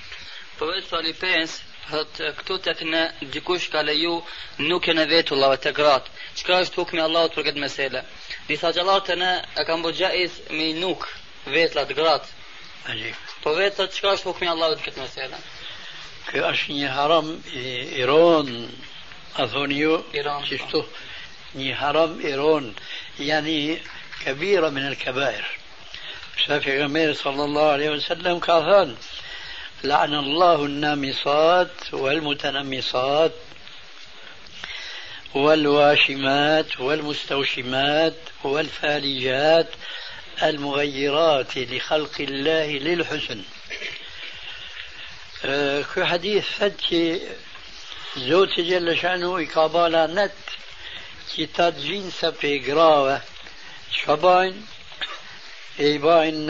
[0.89, 3.01] صالي بينس thot këtu tek në
[3.33, 4.13] dikush ka leju
[4.59, 6.11] nuk e në vetullave të gratë.
[6.39, 8.03] Çka është hukmi Allahut për këtë mesele?
[8.47, 11.07] Disa xhallar të ne e kanë bërë gjaiz me nuk
[11.45, 12.29] vetlat gratë.
[12.85, 15.37] عجيب Po vetlat çka është hukmi i Allahut në këtë meselë?
[16.29, 17.67] Kjo është një haram i
[18.03, 18.69] Iran,
[19.35, 20.85] a thoni ju, Iran, qështu,
[21.59, 22.75] një haram Iran,
[23.19, 23.81] yani
[24.25, 25.45] كبيرة من الكبائر
[26.45, 28.95] شافي غمير صلى الله عليه وسلم كاثان
[29.83, 33.31] لعن الله النامصات والمتنمصات
[35.35, 38.13] والواشمات والمستوشمات
[38.43, 39.67] والفالجات
[40.43, 43.43] المغيرات لخلق الله للحسن.
[45.93, 47.19] كو حديث فتشي
[48.17, 50.31] زوتي جل شأنه إقابالا نت
[51.35, 53.21] كي تدجين سبي قراوة
[53.91, 54.65] شباين
[55.79, 56.47] إيباين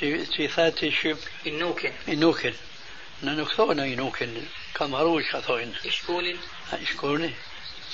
[0.00, 2.54] صفات شب Inukin, إنوكن
[3.22, 4.42] ننكثونا إنوكن
[4.74, 6.38] كمروش خثوين ishkulin,
[6.72, 7.30] إشكولي.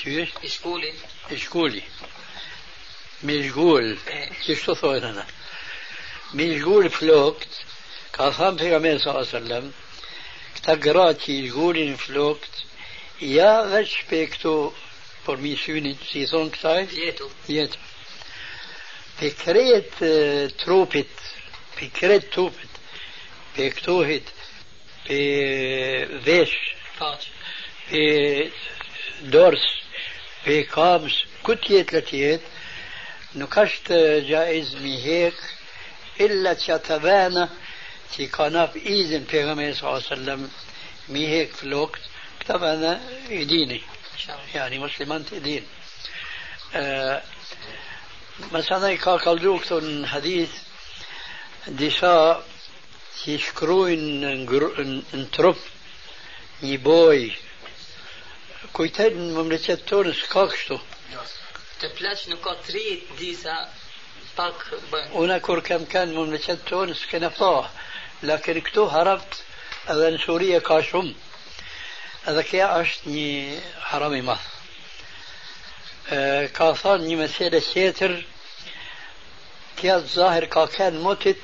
[0.02, 0.94] كيف ishkulin.
[1.32, 1.82] إشكولي.
[3.24, 3.98] مشغول.
[4.46, 5.26] كيف تصور أنا
[6.34, 7.48] مشغول فلوكت
[8.12, 9.72] كاثام في غمين صلى الله عليه وسلم
[10.56, 12.50] كتقراتي شغولين فلوكت
[13.20, 14.70] يا غش بيكتو
[15.26, 16.86] por mi synit, si i thonë këtaj,
[21.80, 22.68] فكره توفت
[23.58, 24.22] بكتوهت
[25.10, 26.50] بذيش
[29.22, 29.66] بدورس
[30.46, 31.12] بقابس
[31.48, 32.40] كتيه ثلاثيات
[33.34, 33.92] نكشت
[34.28, 34.74] جائز
[35.06, 35.34] هيك
[36.20, 37.48] الا تتبانى
[38.16, 39.42] تي قناف ايزن في
[39.74, 40.50] صلى الله عليه وسلم
[41.08, 42.00] مي هيك في الوقت
[42.48, 43.82] طبعا يديني
[44.54, 45.66] يعني مسلمان تدين دين
[46.74, 47.22] آه
[48.52, 50.50] مثلا كاكالدوكتون حديث
[51.74, 52.12] disa
[53.20, 55.58] që shkrujnë në, ngr- në, në trup
[56.62, 57.18] një boj
[58.76, 60.78] kujtet në mëmleqet tonë s'ka kështu
[61.80, 63.56] Të pleq nuk ka tri disa
[64.36, 65.10] pak bëjnë.
[65.20, 67.50] Una kur kam kanë në mëmleqet tonë s'kena pa
[68.22, 69.42] lakin këtu harapt
[69.92, 71.12] edhe në Suria ka shumë
[72.30, 73.58] edhe kja është një
[73.90, 74.46] haram i madh
[76.56, 78.12] ka thënë një mesele tjetër
[79.80, 81.42] kja zahir ka kanë motit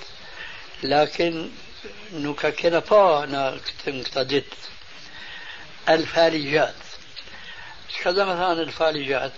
[0.83, 2.71] në këtë,
[3.33, 3.43] në
[4.05, 4.57] këta ditë
[5.89, 6.75] الفالجات
[7.89, 9.33] شو كذا مثلا الفالجات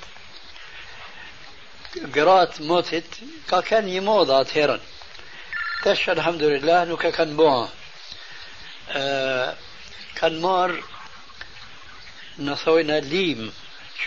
[2.15, 3.05] قرات موتت
[3.51, 4.81] كا كان يموضة تيرا
[5.83, 7.69] تش الحمد لله نوكا كان بوها
[8.91, 9.57] آه
[10.17, 10.83] كان مار
[12.39, 13.53] نثوينا ليم.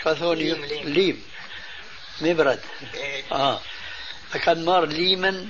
[0.02, 0.88] شو ثوني ليم، ليم.
[0.88, 1.22] ليم.
[2.20, 2.60] مبرد.
[3.32, 3.60] آه.
[4.44, 5.48] كان مار ليما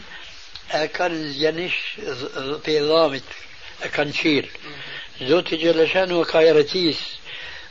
[0.72, 1.74] كان ينش
[2.66, 3.22] بضامت
[3.94, 4.48] كان شيل
[5.22, 6.98] زوتي جلشان وكايرتيس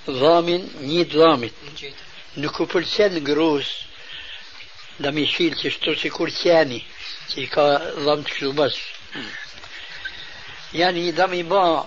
[0.09, 2.03] ضامن نيد ضامت Në gjithë.
[2.37, 3.67] nuk u pëlqen grus
[4.99, 6.79] da mi shil që shtu si kur qeni
[7.29, 7.65] që i ka
[8.05, 8.75] dham të kështu bas
[10.73, 11.85] janë i da mi ba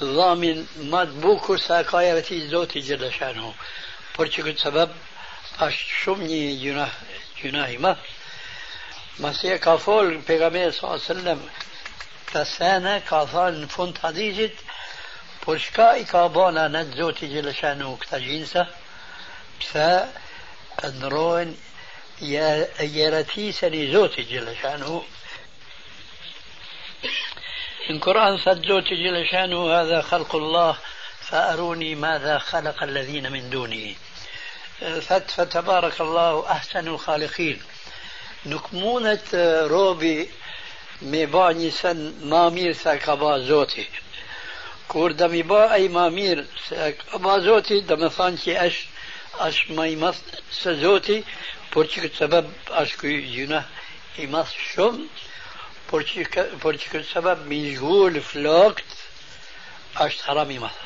[0.00, 1.04] dhamin ma
[9.20, 11.40] të sa ka e zoti gjeleshanu e fol pejgamberi sa sallam
[12.26, 14.56] këta sene ka thënë në fund të hadithit
[15.44, 18.66] por shka i ka bona në zoti gjeleshanu këta gjinsa
[19.58, 19.90] pse
[20.88, 21.70] ndrojnë
[22.20, 25.00] jeratisën i Zotit Gjellë Shanu
[27.90, 30.76] Në Kur'an thët Zotit Gjellë Shanu هذا خلق الله
[31.20, 33.94] فأروني ماذا خلق الذين من دونه
[35.28, 37.62] فتبارك الله أحسن الخالقين
[38.44, 40.30] Nuk mundet eh, robi
[41.00, 41.98] me ba një sen
[42.28, 43.84] ma mirë se ka ba Zoti.
[44.88, 48.54] Kur da mi ba ai ma mirë se ka ba Zoti, da me thanë që
[48.66, 48.86] është
[49.46, 50.20] është ma i madh
[50.60, 51.18] se Zoti,
[51.72, 52.48] por që këtë sebeb
[52.82, 53.60] është ky gjuna
[54.24, 55.04] i madh shumë,
[55.90, 58.96] por që por që këtë sebeb mi zhgull flokt
[60.06, 60.80] është haram i madh.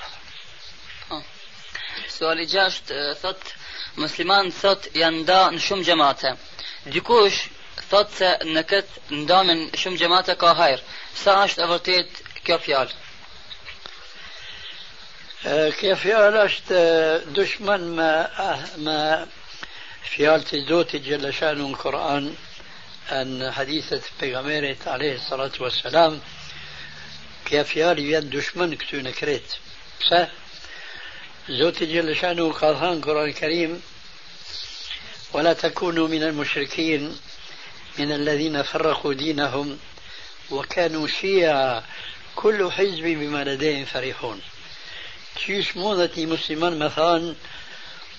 [2.14, 3.40] Suali gjasht e, thot
[4.02, 6.34] musliman thot janë nda në shumë gjemate.
[6.86, 7.48] Dikush
[7.90, 10.84] thot se në këtë ndamin shumë gjemate ka hajr.
[11.14, 13.04] Sa është e vërtet kjo fjalë?
[15.46, 16.72] آه، كيف فعلت
[17.36, 19.26] دشمن ما آه، ما
[20.16, 22.34] فعلت زوتي جل شانه القرآن
[23.12, 26.20] أن حديثة بيغميرة عليه الصلاة والسلام
[27.44, 29.48] كيف فعل ين دشمن كتون كريت
[30.08, 30.14] س
[31.48, 33.82] زوتي جل شانه قال القرآن الكريم
[35.34, 37.18] ولا تكونوا من المشركين
[37.98, 39.78] من الذين فرقوا دينهم
[40.50, 41.82] وكانوا شيعا
[42.36, 44.40] كل حزب بما لديهم فرحون.
[45.36, 47.34] تشيش موضتي مسلمان مثلا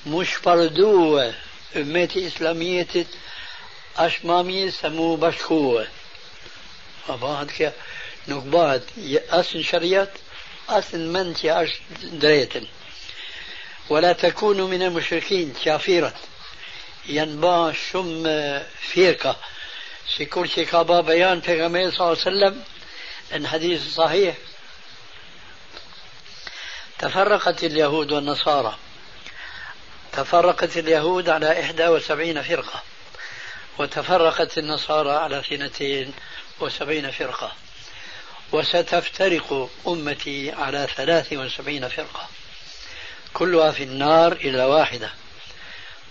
[0.07, 1.32] مش فردو
[1.76, 2.88] امتي اسلامية
[3.97, 5.88] اشمامي سمو بشخوة
[7.07, 7.72] فبعد كي
[8.28, 8.84] نقبات
[9.30, 10.09] اسن شريات
[10.70, 11.70] اسن منتي اش
[12.03, 12.68] دريتن
[13.89, 16.16] ولا تكونوا من المشركين شافيرت
[17.07, 18.23] ينبا شم
[18.93, 19.35] فيركة
[20.17, 22.63] سيكون شي كابا بيان في صلى الله عليه وسلم
[23.35, 24.35] ان حديث صحيح
[26.99, 28.77] تفرقت اليهود والنصارى
[30.13, 32.83] تفرقت اليهود على إحدى وسبعين فرقة
[33.77, 36.13] وتفرقت النصارى على اثنتين
[36.59, 37.51] وسبعين فرقة
[38.51, 42.27] وستفترق أمتي على ثلاث وسبعين فرقة
[43.33, 45.11] كلها في النار إلا واحدة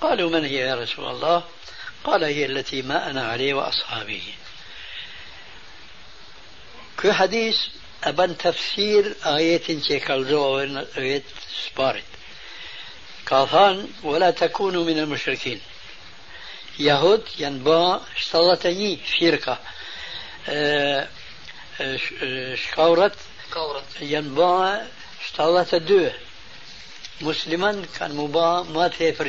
[0.01, 1.45] قالوا من هي يا رسول الله؟
[2.05, 4.23] قال هي التي ما أنا عليه وأصحابي
[7.01, 7.57] كل حديث
[8.05, 10.61] أبن تفسير آيات تيكالزو
[10.97, 11.23] آيات
[11.71, 12.05] سبارت.
[13.27, 15.61] كافان ولا تكونوا من المشركين.
[16.79, 19.59] يهود ينبا اشتغلتني فرقة
[20.49, 21.09] آه
[21.81, 23.15] آه شكورت.
[24.01, 24.87] ينبا
[25.25, 26.13] اشتغلت دوه
[27.21, 29.27] مسلمان كان مبا ما تفر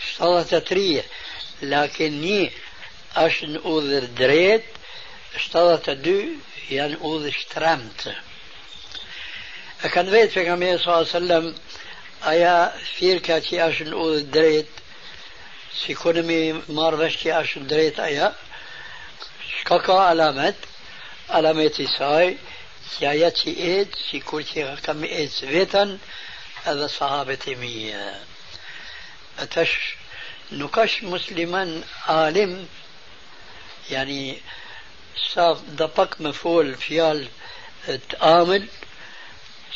[0.00, 1.04] ني اشتغلت تريه
[1.62, 2.50] لكن ني
[3.16, 4.64] أشن أوذر دريت
[5.34, 6.22] اشتغلت دو
[6.70, 8.14] يعني أوذر اشترمت
[9.94, 10.44] كان بيت في
[10.78, 11.54] صلى الله عليه وسلم
[13.96, 14.80] udhë drejt,
[15.72, 16.40] si kone mi
[16.76, 18.26] marrë vesh që është në drejt aja,
[19.60, 20.66] shka ka alamet,
[21.38, 22.34] alamet i saj,
[23.40, 25.96] që etë, si kur që ka mi etë vetën,
[26.74, 26.90] edhe
[27.96, 28.04] e.
[33.90, 34.38] Yani
[35.16, 35.46] sa
[35.78, 37.26] da pak me fol fjalë
[38.10, 38.64] të amël,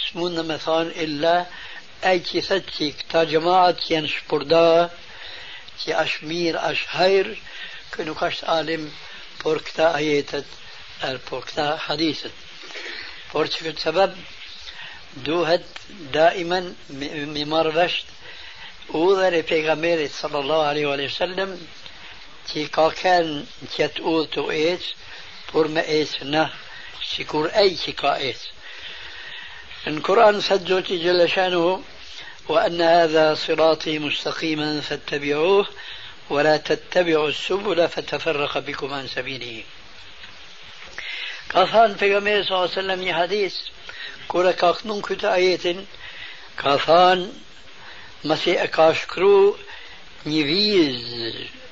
[0.04, 1.36] s'mundë me thonë illa
[2.04, 4.90] أي كي كتا جماعة كيان شبردا
[5.84, 7.42] كي أشمير أشهير
[7.96, 8.92] كنو عالم
[9.44, 10.44] بور كتا آياتت
[11.30, 12.30] بور كتا حديثت.
[13.34, 13.46] بور
[13.76, 14.16] سبب
[15.16, 15.64] دوهد
[16.12, 18.06] دائما ممرشت
[18.94, 21.58] أوذر پیغمبر صلى الله عليه وسلم
[22.44, 24.90] që ka kanë që të udhë të ecë,
[25.48, 26.42] por me ecë në,
[27.00, 28.50] si kur ej që ka ecë.
[29.94, 31.64] Në Kur'an së të gjoti gjëleshanu,
[32.48, 35.66] وأن هذا صراطي مستقيما فاتبعوه
[36.30, 39.62] ولا تتبعوا السبل فتفرق بكم عن سبيله
[41.50, 43.56] كفان في صلى الله عليه وسلم حديث
[44.28, 45.76] كورا كاكنون كتا آيات
[46.58, 47.32] كفان
[48.24, 49.56] مسي أكاشكرو
[50.26, 51.24] نيفيز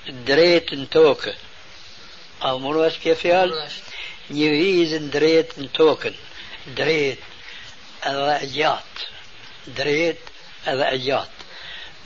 [0.08, 1.28] دريت توك
[2.42, 3.68] أو مروس كيف يال
[4.30, 6.14] نيفيز دريت توكن
[6.76, 7.18] دريت
[8.06, 8.84] الرأجات
[9.66, 10.18] دريت
[10.66, 11.46] edhe e gjatë.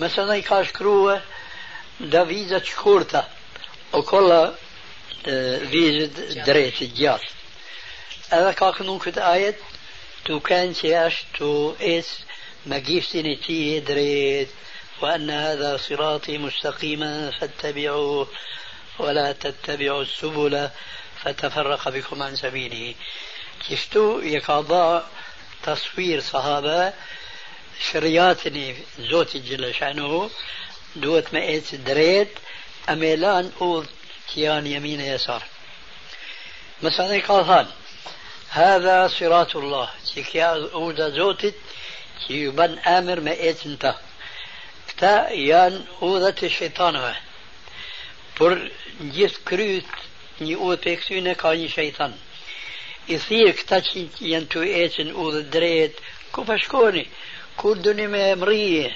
[0.00, 1.20] Mesela i ka shkrua
[2.12, 3.24] da vizat shkurta,
[3.92, 4.54] o kolla
[5.72, 6.16] vizit
[6.46, 7.32] drejtë gjatë.
[8.36, 9.22] Edhe ka kënu këtë
[12.66, 14.52] e ti e drejtë,
[15.02, 18.28] وأن هذا صراطي مستقيما فاتبعوه
[18.98, 20.68] ولا تتبعوا السبل
[21.22, 22.94] فتفرق بكم عن سبيله.
[23.68, 25.02] كشتو يقضى
[25.62, 26.92] تصوير صحابة
[27.92, 30.30] شرياتني زوتي جل شأنه
[30.96, 32.28] دوت ما ايت دريت
[32.88, 33.86] أميلان أوض
[34.34, 35.42] تيان يمين يسار.
[36.82, 37.66] مثلا قال
[38.50, 41.54] هذا صراط الله تيكيا أودا زوتت
[42.22, 43.92] që ju ban amir me ecën të.
[44.90, 47.14] Këta janë udhët e shejtanëve.
[48.36, 49.96] Por në gjithë kryt
[50.40, 52.14] një udhë për këtyne ka një shejtan.
[53.12, 56.00] I thirë këta që janë të ecën udhët drejt,
[56.32, 57.04] ku po pashkoni,
[57.56, 58.90] kur dëni me emrije,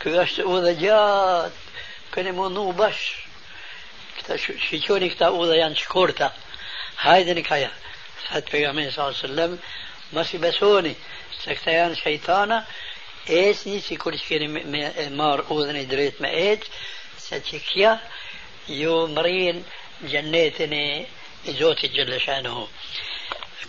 [0.00, 1.66] kë është udhë gjatë,
[2.14, 3.26] këne mundu bashkë.
[4.20, 6.32] Këta shqyqoni këta udhë janë shkorta.
[7.04, 7.70] Hajde në kaja.
[8.26, 9.24] Sa të pegamin s.a.s.
[10.12, 10.90] Mas i besoni,
[11.44, 12.66] سكتيان شيطانا
[13.30, 14.48] إيش نيسي كل شيء
[15.10, 16.58] مار اوذني دريت ما إيش
[17.18, 18.00] ستيكيا
[18.68, 19.64] يومرين
[20.02, 21.06] جنيتني
[21.46, 22.68] زوتي جل شانه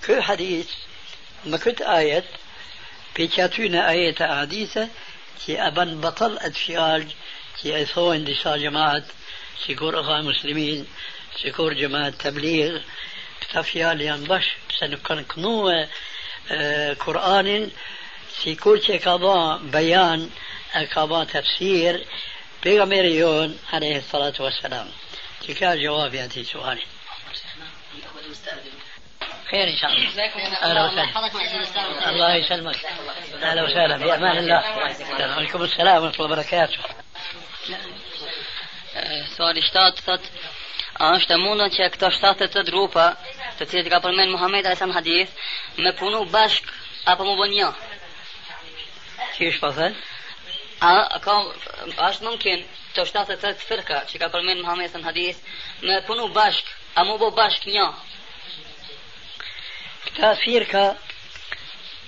[0.07, 0.69] كل حديث
[1.45, 2.23] ما كنت آية
[3.15, 4.89] بيكاتونا آية عديثة
[5.45, 7.07] كي أبن بطل أتفعال
[7.61, 9.03] كي أثوين دي جماعة
[9.65, 10.87] سيكور اخا مسلمين
[11.41, 12.81] سيكور جماعة تبليغ
[13.53, 14.45] تفعال ينبش
[14.79, 15.87] سنكون كنوه
[16.99, 17.71] قرآن
[18.43, 20.29] سيكور كي كابا بيان
[20.93, 22.05] كابا تفسير.
[22.63, 24.87] بيغميريون عليه الصلاة والسلام.
[25.41, 26.81] كي جواب هذه سؤالي
[29.51, 30.23] خير ان شاء الله
[30.61, 32.75] أهلا وسهلا الله يسلمك.
[33.43, 34.63] أهلا وسهلا بامان الله.
[35.19, 36.77] وعليكم السلام ورحمه الله وبركاته
[39.37, 39.99] سؤال اشتاط
[40.99, 43.05] A është e mundën që këto 70 grupa,
[43.57, 45.31] të cilët i ka përmend Muhamedi alayhis salam hadith,
[45.77, 46.67] me punu bashk
[47.11, 47.69] apo më bën një.
[49.37, 49.95] Qysh po thën?
[50.81, 51.37] A ka
[52.09, 52.63] është mundkin
[52.95, 55.39] të 70 firka që ka përmend Muhamedi në hadith,
[55.81, 57.87] me punu bashk, a më bë bashk një.
[60.05, 60.85] Këta firka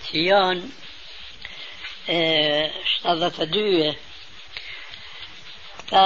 [0.09, 0.65] që janë
[2.07, 2.19] e
[2.99, 3.93] 72
[5.77, 6.05] këta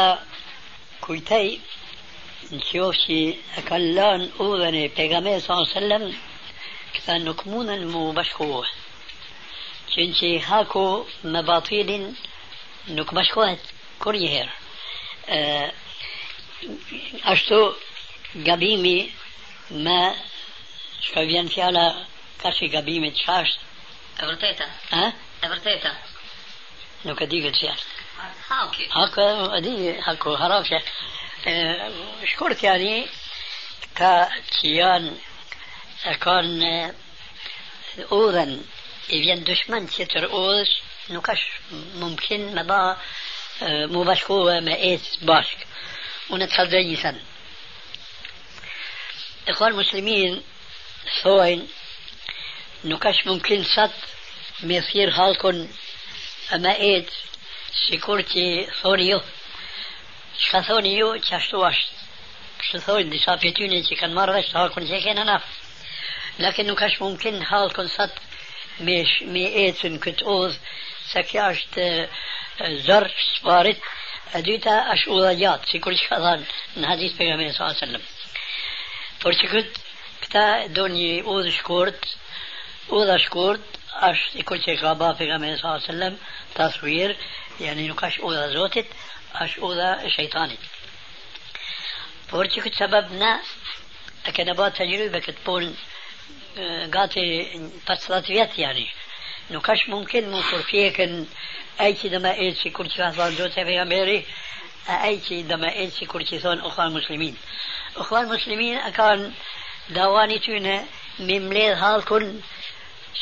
[1.01, 1.49] kujtej
[3.57, 4.87] e kanë lanë udhën e
[6.93, 10.85] këta nuk mundën mu në që hako
[11.23, 12.05] me batilin
[12.95, 13.59] nuk bashkohet
[13.99, 14.53] kur njëherë.
[17.31, 17.59] ashtu
[18.47, 19.11] gabimi
[19.69, 19.99] me
[21.05, 21.85] shka vjen fjala
[22.41, 23.67] ka që gabimit që është
[24.17, 24.65] E vërteta.
[24.91, 25.11] Ha?
[25.43, 25.91] E vërteta.
[27.05, 27.83] Nuk e di këtë fjalë.
[28.17, 28.87] Ha, okay.
[28.89, 29.73] Hako e di,
[30.07, 30.79] hako harafshe.
[32.33, 33.07] Shkurt yani
[33.97, 35.11] ka që janë
[36.11, 36.73] e kanë
[38.11, 38.51] udhën
[39.15, 40.71] i vjen dushman tjetër udhës
[41.13, 41.51] nuk është
[42.01, 42.81] mumkin me ba
[43.93, 45.59] mu bashkove me ecë bashk
[46.35, 47.21] unë të kalë një thënë
[49.47, 49.75] e kanë
[60.37, 61.93] e thoni ju Shka thoni ju që ashtu është.
[62.61, 65.37] Kështë thoni disa për tyne që kanë marrë vesh halkun që e kena na.
[66.39, 68.13] Lakin nuk është mumkin halkun sat
[68.79, 70.59] me, me ecën këtë udhë,
[71.09, 71.87] se kja është
[72.85, 73.81] zërë sparit,
[74.37, 76.45] e dyta është udha gjatë, si kur që ka thanë
[76.81, 78.05] në hadith për e sallam.
[79.23, 79.83] Por që këtë,
[80.25, 80.45] këta
[80.77, 82.09] do një udhë shkurt,
[82.93, 83.77] udha shkurt,
[84.11, 86.17] është i kur që ka ba për e sallam,
[86.53, 87.15] tasvir,
[87.59, 88.93] yani nuk është udha zotit,
[89.43, 90.57] أشؤذة شيطاني.
[92.27, 93.41] فورتي كنت سبب نا
[94.25, 95.73] أكنا با تجربة كنت بول
[96.57, 98.87] آه، قاتي فصلات فيات يعني.
[99.51, 101.25] نو كاش ممكن مصر فيه كن
[101.81, 104.25] أي دما أي شيء كل شيء في أمري
[104.89, 107.37] أي دما أي شيء ثون أخوان مسلمين.
[107.97, 109.33] أخوان مسلمين أكان
[109.89, 110.85] دواني تونا
[111.19, 112.41] مملاد هال كن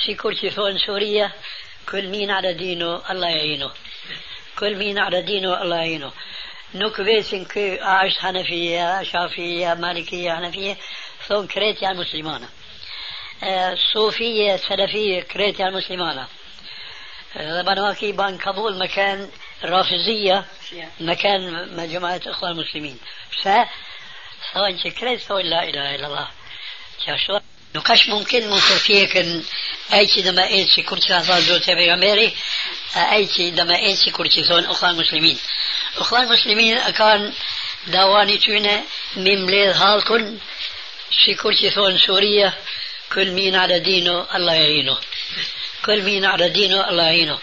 [0.06, 1.32] شيء كل ثون سوريا
[1.92, 3.72] كل مين على دينه الله يعينه
[4.60, 6.12] كل مين على دينه الله يعينه
[6.76, 10.78] نكبس كي عاش حنفية شافية مالكية حنفية
[11.28, 12.50] ثم كريتي على المسلمانة
[13.44, 16.28] آه، صوفية سلفية كريتي على المسلمانة
[17.38, 19.30] آه، بانواكي بان كابول مكان
[19.64, 20.46] رافضية
[21.00, 23.00] مكان جماعة الإخوان المسلمين.
[23.44, 23.50] ف
[24.54, 26.28] سواء كريت لا إله إلا الله.
[27.76, 29.44] نقاش ممكن ممكن فيك ان
[29.94, 32.34] أي شيء دما اي شيء كرتي عصار زوجتي في غامري
[32.96, 35.38] أي شيء دما اي شيء كرتي زون أخوان مسلمين.
[35.98, 37.34] أخوان مسلمين كان
[37.88, 38.84] دواني تونا
[39.16, 40.38] من بلاد هالكن
[41.12, 42.54] شي كرتي زون سوريا
[43.14, 44.98] كل مين على دينه الله يعينه.
[45.86, 47.40] كل مين على دينه الله يعينه.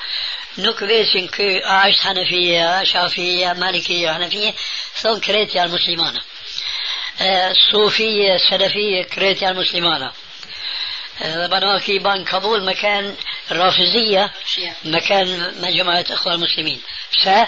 [0.59, 1.29] نوك فيسن
[1.65, 4.55] عاش حنفية شافية مالكية حنفية
[4.95, 6.21] ثم كريتي المسلمانة
[7.21, 10.13] أه، صوفية سلفية كريتي المسلمانة
[11.21, 13.17] بناكي بان كابول مكان
[13.51, 14.33] رافضية
[14.85, 16.81] مكان مجموعة إخوان المسلمين.
[17.25, 17.47] سا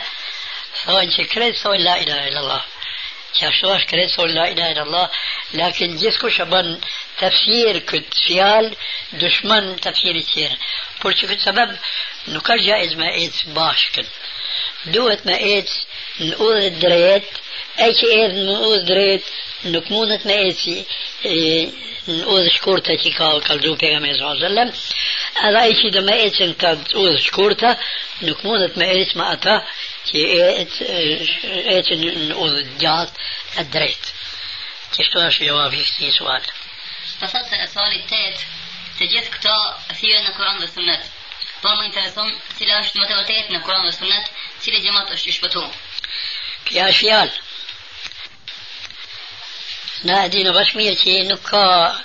[0.84, 2.62] ثوان شكرت ثوان لا إله إلا الله.
[3.40, 5.10] شاشواش كريت ثوان لا إله إلا الله.
[5.54, 6.80] لكن جسكو شبان
[7.18, 8.76] تفسير كت فيال
[9.12, 10.58] دشمن تفسير كثير
[11.04, 11.76] برشو كت سبب
[12.28, 14.06] نكر جائز ما إيت باش كن.
[14.86, 15.70] دوت ما إيت
[16.20, 17.24] نقول الدريت
[18.00, 19.22] شيء إيت نقول دريت
[19.64, 20.34] نكمونت ما
[23.48, 24.70] kalzu pejgamberi sallallahu alaihi wasallam,
[25.46, 26.70] edhe ai që do më ecën ka
[27.02, 27.70] udhë shkurta,
[28.26, 29.56] nuk mundet me ecë me ata
[30.08, 30.18] që
[31.78, 33.16] ecën në udhë gjatë
[33.60, 34.08] e drejtë.
[34.94, 36.44] Kështu është jawabi i këtij sual.
[37.20, 38.44] Pasat se suali 8,
[38.98, 39.56] të gjithë këto
[39.98, 41.08] thyen në Kur'an dhe Sunet.
[41.62, 45.32] Po më intereson cila është më të vërtetë në Kur'an dhe Sunet, cili xhamat është
[45.32, 45.72] i shpëtuar.
[46.64, 47.30] في أشيال
[50.04, 52.00] نادي رسمية نكا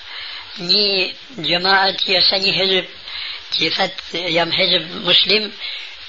[0.60, 2.86] ني جماعة يسني حزب
[3.52, 5.52] تفت يم حزب مسلم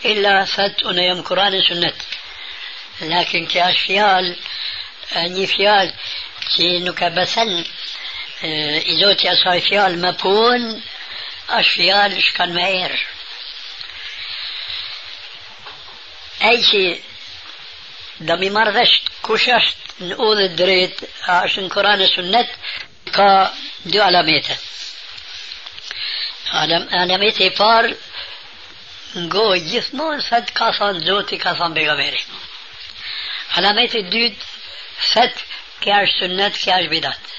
[0.05, 1.93] إلا فت أنا يم قرآن سنة.
[3.01, 4.37] لكن كأشيال
[5.17, 5.95] أني فيال آه،
[6.57, 7.65] تي نكا بثل
[8.45, 10.83] إذوتي أصاي فيال مبون
[11.51, 13.07] أشيال إش كان ماير
[16.43, 17.03] أي شيء
[18.29, 22.55] do mi marrë dhesht kush është në udhë drejt, a është në Koran e Sunnet,
[23.17, 23.31] ka
[23.85, 24.57] dy alamete.
[27.03, 27.93] Alamete i parë,
[29.27, 32.25] ngoj gjithmonë thët ka thonë Zoti, ka thonë Begaveri.
[33.61, 34.51] Alamete i dytë,
[35.13, 35.47] thët
[35.81, 37.31] Kjo është sunnet, kjo është bidat.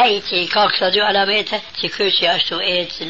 [0.00, 3.08] Ai që ka kësa dy alamete, që kjo që ashtu ecë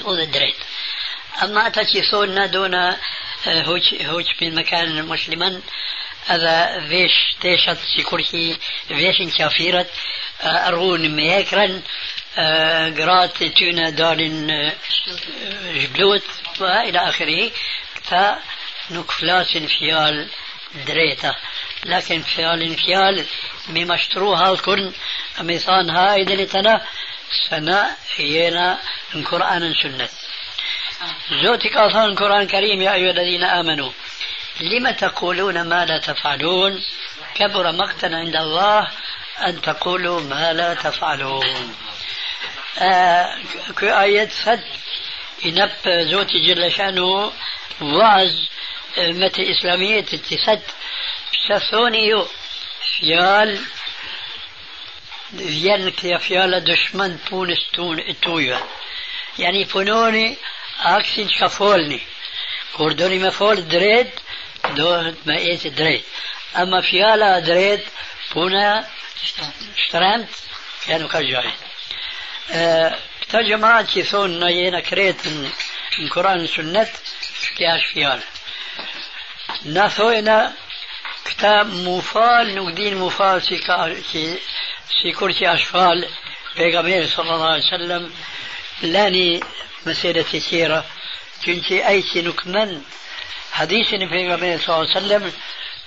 [8.89, 9.89] veshin qafirat,
[10.43, 11.83] argun me ekran,
[12.99, 14.53] gratë të tyne dalin
[15.81, 16.27] zhblut,
[16.61, 17.51] ila akhiri,
[17.97, 18.25] këta
[18.95, 20.29] nuk flasin fjalë
[20.87, 21.35] drejta.
[21.87, 22.23] لكن
[23.87, 24.95] mashtru halkun
[25.43, 26.81] me than hajdeni tëna
[27.49, 28.79] sëna jena
[29.15, 30.11] në Kur'an në sunnet
[31.43, 33.91] زوتي كاثان القرآن الكريم يا أيها الذين آمنوا
[34.63, 36.83] لم تقولون ما لا تفعلون
[37.35, 38.89] كبر مقتا عند الله
[39.47, 41.75] أن تقولوا ما لا تفعلون
[42.79, 43.37] آه
[43.83, 44.65] آية فد
[45.45, 47.33] ينب زوتي جل شأنه
[47.81, 48.33] وعظ
[48.99, 50.63] متى إسلامية تتفد
[51.33, 52.25] شثوني
[53.01, 53.59] فيال
[55.39, 57.61] vjen këtja fjala dëshmën punës
[58.25, 58.59] tuja.
[59.39, 60.37] Yani punoni
[60.95, 62.01] aksin që ka folni.
[62.75, 62.95] Kur
[64.77, 66.05] دون بقيت دريت.
[66.57, 67.85] أما في هلا دريت
[68.37, 68.87] هنا
[69.77, 70.29] اشترنت
[70.87, 71.51] كانوا كجاي
[72.53, 72.99] آه
[73.43, 75.51] جماعت يثون سون نایینا کریتن
[75.99, 76.89] این قرآن سنت
[77.57, 78.21] که اش فیال
[79.65, 80.53] نا سوینا
[81.27, 83.59] کتا مفال نگدین مفال سي
[85.13, 86.07] كرسي أشفال
[86.57, 88.13] اش صلى الله عليه وسلم.
[88.83, 89.41] لاني
[89.87, 90.85] مسیر سيره
[91.45, 92.81] چونچی ایسی نکمن نکمن
[93.53, 95.33] حديث النبي صلى الله عليه وسلم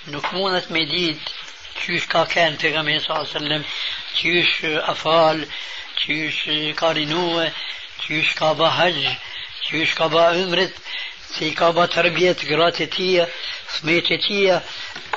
[0.08, 1.18] نكمونة مديد
[1.86, 3.64] تيوش كا كان في صلى الله عليه وسلم
[4.20, 5.48] تيوش أفال
[6.06, 7.52] تيوش كارينوه
[8.06, 9.06] تيوش كابا حج
[9.68, 10.74] تيوش كابا عمرت
[11.38, 13.28] تي كابا تربية قراتتية
[13.68, 14.62] سميتتية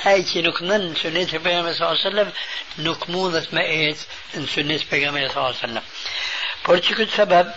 [0.08, 2.32] أيتي نكمن سنة النبي صلى الله عليه وسلم
[2.80, 3.98] نكمونة مئات
[4.34, 5.82] سنة النبي صلى الله عليه وسلم.
[6.68, 6.80] Por
[7.18, 7.52] سبب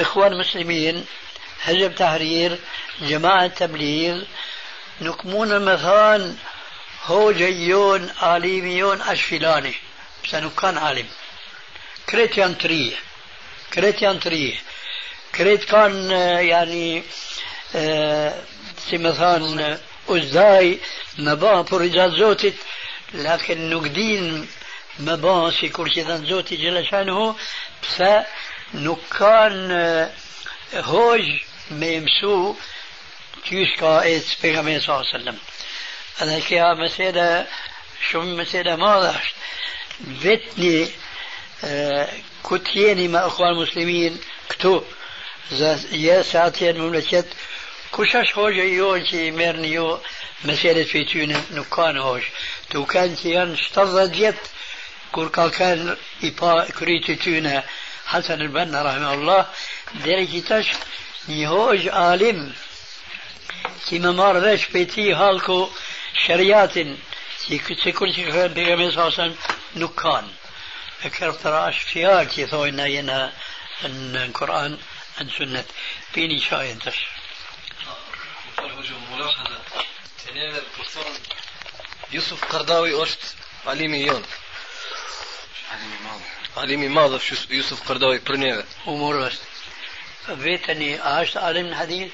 [0.00, 1.06] إخوان مسلمين
[1.64, 2.58] حزب تحرير
[3.00, 4.22] جماعة تبليغ
[5.00, 6.34] نكمون مثلا
[7.04, 9.74] هو جيون عالميون أشفلاني.
[10.30, 11.06] سنكان عالم.
[12.08, 12.96] كريتيان تريه
[13.72, 14.54] كريتيان تريه
[15.34, 16.10] كريت كان
[16.50, 17.02] يعني
[18.90, 20.78] سي مثلا أزاي
[21.18, 22.54] مبا برجال زوتت
[23.14, 24.48] لكن نقدين
[24.98, 27.36] مبا سي كرسي زوتي جل شأنه.
[28.74, 30.10] nuk kanë
[31.70, 32.54] ميمسو
[33.44, 35.38] كيش قائد بيغمي صلى الله عليه وسلم.
[36.22, 37.46] أنا كيها مسيدة
[38.10, 39.34] شو مسيدة ما رحش
[40.00, 40.88] بيتني
[42.50, 44.82] كتيني مع أخوان المسلمين كتو
[45.92, 47.24] يا ساعتين المملكة
[47.98, 50.00] كشاش هوج يوجي ميرنيو
[50.44, 52.22] مسيرة في تونة نكان هوج
[52.70, 54.50] تو كان تيان اشتظت جت
[55.12, 57.62] كور كان إيبا كريتي تونة
[58.06, 59.46] حسن البنا رحمه الله
[59.94, 60.66] ديري كتاش
[63.90, 65.68] كما مار ذاش بيتي هالكو
[66.26, 66.72] شريات
[67.48, 69.36] كي كل شيء بيغمي صلى الله عليه وسلم
[69.76, 70.28] نكان
[71.04, 73.32] أكثر تراش فيها كي ثوينا ينا
[73.84, 74.78] القرآن
[75.20, 75.64] عن سنة
[76.14, 76.96] بيني شاي انتش
[82.12, 83.18] يوسف قرداوي أشت
[83.66, 84.22] عليميون
[85.72, 86.24] عليمي ماضي
[86.56, 87.18] عالمي ماضي
[87.50, 89.53] يوسف قرداوي برنيفة أمور بس vetëni a është alim në hadith?
[89.53, 89.53] Vetëni ata që thojnë hoxha jonë është
[90.28, 92.12] ويتني اش علم حديث.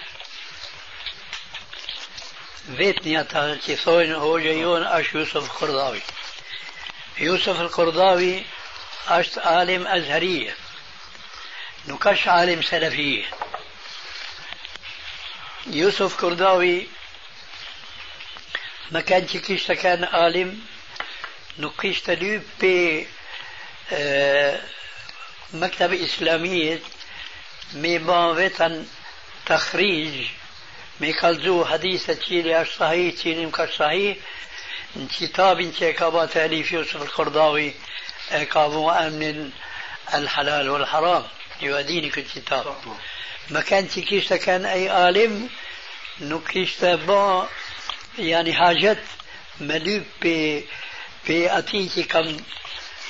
[2.69, 6.01] ويتني اتا تيسوين هو جيون اش يوسف القرضاوي.
[7.19, 8.45] يوسف القرضاوي
[9.09, 10.55] عاشت عالم أزهرية.
[11.89, 13.25] نكش عالم سلفية.
[15.67, 16.87] يوسف قرضاوي
[18.91, 20.61] ما كان تكيش كان عالم
[21.59, 23.05] نقيش تلوب ب
[23.93, 24.61] آه،
[25.53, 26.81] مكتب إسلامية
[27.75, 28.87] مي بان
[29.47, 30.27] تخريج.
[31.01, 34.16] مي كالزو حديثة تشيلي أش صحيح تشيلي مكاش صحيح.
[35.18, 37.75] كتاب كابا تأليف يوسف القرضاوي
[38.31, 39.51] كابو أمن
[40.14, 41.25] الحلال والحرام.
[41.62, 42.77] يوديني الكتاب
[43.51, 45.49] ما كان كيشتا كان أي عالم
[46.21, 47.49] نو كيشتا با
[48.18, 48.99] يعني حاجات
[49.61, 50.64] ملوك بي
[51.27, 52.37] بي أتيتي كم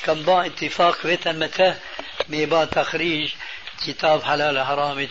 [0.03, 1.75] كم با اتفاق ويتن متى
[2.29, 3.31] ميبا تخريج.
[3.87, 5.09] كتاب حلال حرام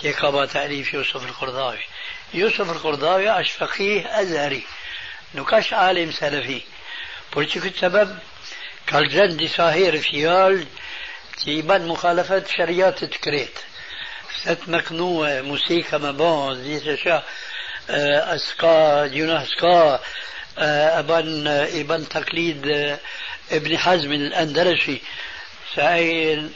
[0.00, 1.78] كيكابا تأليف يوسف القرضاوي.
[2.34, 4.62] يوسف القرضاوي أش فقيه أزهري.
[5.34, 6.60] نكاش عالم سلفي.
[7.36, 8.18] برشك السبب؟
[8.86, 10.66] كالجن دي ساهير فيال
[11.44, 13.58] تيبان مخالفة شريات تكريت.
[14.42, 16.54] ست مكنوة موسيقى مبان.
[16.54, 17.22] زي شا
[17.88, 20.00] اسكا ديونا اسكا
[20.98, 22.66] ابان ابان تقليد
[23.52, 25.00] ابن حزم الأندلسي.
[25.74, 26.54] سأين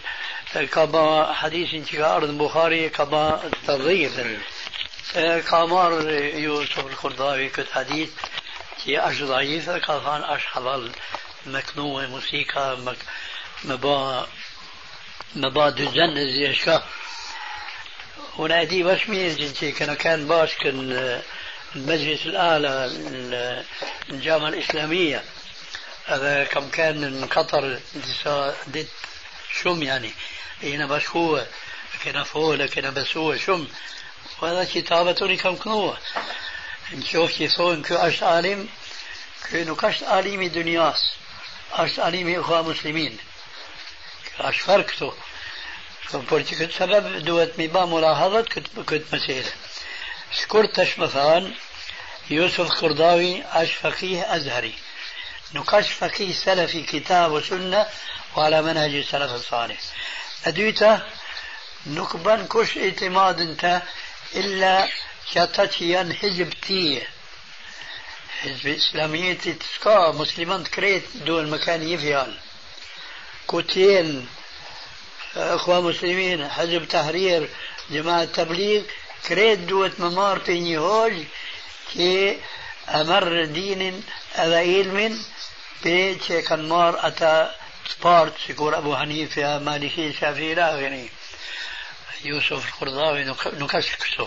[0.54, 4.20] كما حديث انت أرض البخاري كما تضيف
[5.50, 8.10] كامار يوسف الخرداوي كت حديث
[8.84, 10.92] تي أش ضعيفة كفان أش حضل
[11.46, 12.96] مكنوة موسيقى مك
[13.64, 14.26] مبا
[15.36, 16.84] مبا دجن زي أشكا
[18.38, 21.22] هنا دي بس مين جنتي كان كان باش كان
[21.76, 22.90] المجلس الأعلى
[24.10, 25.24] الجامعة الإسلامية.
[26.06, 27.78] هذا كم كان من قطر
[28.66, 28.88] ديت
[29.62, 30.10] شم يعني.
[30.62, 31.46] هنا هو
[32.04, 33.68] كنا فوق كنا بس هو شم.
[34.42, 35.98] وهذا كتابة كم كنوة.
[36.92, 38.68] نشوف كي صون كو أشت عالم
[39.50, 41.00] كو نكشت عالمي دنياس
[41.72, 43.18] أشت عالمي إخوة مسلمين.
[44.40, 45.14] أش فرقته
[46.02, 49.52] فبرتي كنت سبب دوت ميبا ملاحظة كنت كنت مسيرة.
[50.42, 51.52] شكرتش مثلا
[52.30, 54.74] يوسف قرضاوي أش فقيه أزهري.
[55.54, 57.86] نقاش فقيه سلفي كتاب وسنة
[58.36, 59.78] وعلى منهج السلف الصالح.
[60.46, 61.00] أدويته
[61.86, 63.82] نكبن كش اعتماد أنت
[64.36, 64.88] إلا
[65.34, 67.08] شاتاتيان حزب تيه
[68.40, 72.38] حزب إسلامية تسكا مسلمان كريت دول مكان يفيال.
[73.46, 74.28] كوتين
[75.36, 77.48] أخوة مسلمين حزب تحرير
[77.90, 78.82] جماعة تبليغ
[79.28, 81.12] كريت دوت ممار بيني هوج
[81.92, 82.40] كي
[82.88, 84.02] أمر دين
[84.38, 85.24] أذا علم
[85.82, 87.54] بيتي كان مار أتا
[87.88, 91.04] të partë, si kur Abu Hanifja, Maliki, Shafira, gëni.
[92.26, 94.26] Jusuf Kurdavi nuk, nuk është këto.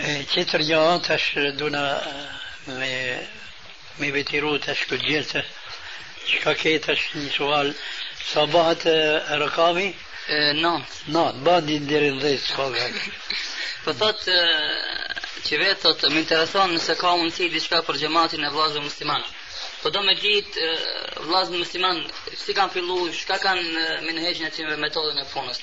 [0.00, 1.82] E, qëtër një anë të është duna
[2.66, 2.92] me,
[4.00, 5.42] me vetiru të është këtë gjithë të
[6.30, 7.72] që ka ketë është një sual
[8.30, 8.86] sa bëhat
[9.42, 9.88] rëkami?
[10.30, 10.98] Nëndë.
[11.14, 13.12] Nëndë, bëhat një dherë në dhejtë s'ka gëkë.
[13.84, 14.36] Po thotë
[15.46, 19.39] që vetë thotë më intereson nëse ka mundësi diçka për gjematin e vlazëve muslimanë.
[19.82, 21.98] Vllazët musliman
[22.36, 25.60] si kanë filluar, çka kanë menhexhin e tyre metodën e punës.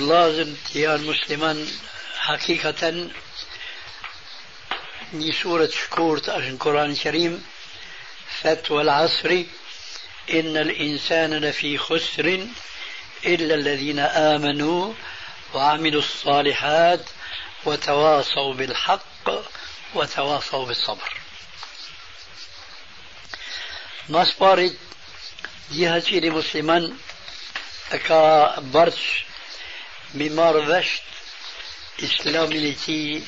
[0.00, 1.68] لازم يا المسلمان
[2.18, 3.10] حقيقة
[5.12, 7.44] ني سورة شكورت عشان القرآن الكريم
[8.40, 9.30] فتوى العصر
[10.30, 12.46] إن الإنسان لفي خسر
[13.26, 14.94] إلا الذين آمنوا
[15.56, 17.00] وعملوا الصالحات
[17.64, 19.30] وتواصوا بالحق
[19.94, 21.20] وتواصوا بالصبر.
[24.24, 24.76] سبارت
[25.70, 26.96] جهة سيري مسلمان
[27.92, 29.24] أكا برش
[30.14, 31.02] ممار رشت
[32.02, 33.24] إسلامي لتي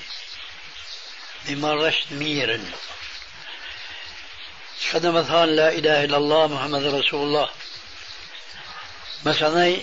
[1.49, 2.73] ممار رشت ميرن
[4.81, 7.49] شهد مثلا لا إله إلا الله محمد رسول الله
[9.25, 9.77] مثلا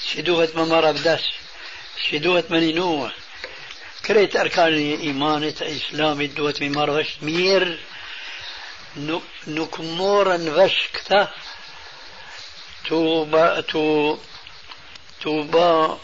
[0.00, 1.24] سدوهة مفال سدوهة ممر أبداس
[2.10, 3.12] سدوهة منينوة
[4.06, 7.78] كريت أركان إيمان إسلام دوت ممر وش مير
[9.46, 11.28] نكمورا وشكتا
[12.88, 14.18] توبا تو
[15.20, 15.98] توبا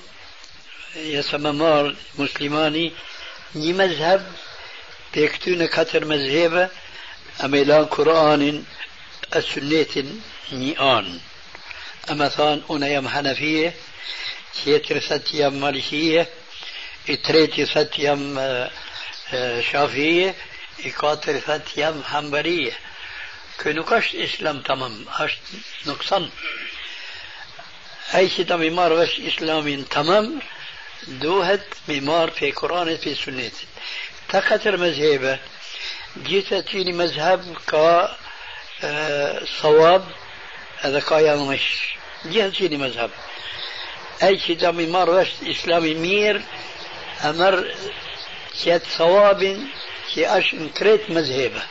[0.96, 2.92] يسممار مسلماني
[3.54, 4.32] ني مذهب.
[5.14, 6.68] بيكتون كتر مذهبة
[7.44, 8.64] أميلان قرآن
[9.36, 9.94] السنة
[10.52, 11.20] نيان
[12.10, 13.74] أما ثان أنا يم حنفية
[14.64, 16.26] تيتر ست يم مالكية
[17.08, 18.40] اتريتي ست يم
[19.72, 20.34] شافية
[20.84, 22.72] إكاتر ست يم حنبلية
[23.60, 25.38] كنو كش إسلام تمام أشت
[25.86, 26.30] نقصان
[28.14, 30.40] أي شيء تم مار وش إسلام تمام
[31.08, 33.50] دوهت ممار في قرآن في سنة
[34.28, 35.38] تكتر مذهبه
[36.22, 38.16] جيت تيني مذهب كا
[39.62, 40.04] صواب
[40.84, 41.62] هذا كايا مش
[42.24, 43.10] جهة تيني مذهب.
[44.22, 46.42] أي شيء مار وشت إسلامي مير
[47.24, 47.74] أمر
[48.62, 49.66] كيت صواب
[50.14, 51.62] كي أش انكريت مذهبه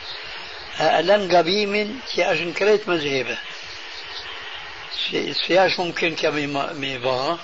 [0.80, 3.38] ألن قبيم كي أش انكريت مذهبه
[5.46, 7.38] سياش ممكن كمي ميبا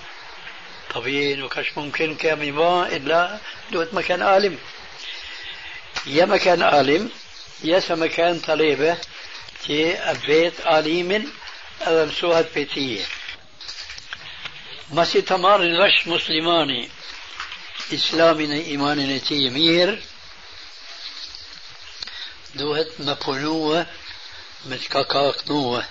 [0.94, 3.38] طبيعي وكش ممكن كمي با إلا
[3.72, 4.58] دوت مكان عالم.
[6.06, 7.10] يا مكان عالم
[7.64, 8.96] يا مكان طليبة
[9.66, 9.96] كي
[10.26, 11.32] بيت عالم
[12.54, 13.04] بيتية
[14.90, 16.88] مسي تمار الوش مسلماني؟
[17.94, 19.50] إسلامنا إيماننا تي.
[19.50, 20.02] مير.
[22.54, 23.86] دوهت مبنوة
[24.64, 25.84] متكاكاكنوة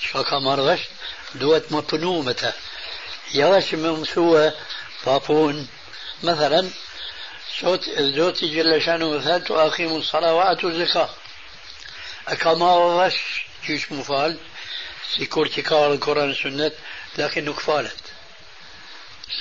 [0.00, 0.80] شاكا مرغش
[1.34, 2.52] دوت مبنومة
[3.34, 4.52] يواش ممسوة
[5.06, 5.68] بابون.
[6.22, 6.70] مثلا
[7.60, 11.10] صوت الزوت جل شأنه ثالث وأقيموا الصلاة وآتوا الزكاة.
[12.28, 14.38] أكما وغش جيش مفال.
[15.16, 16.72] سيكور تكار القرآن السنة
[17.18, 18.08] لكن كفالت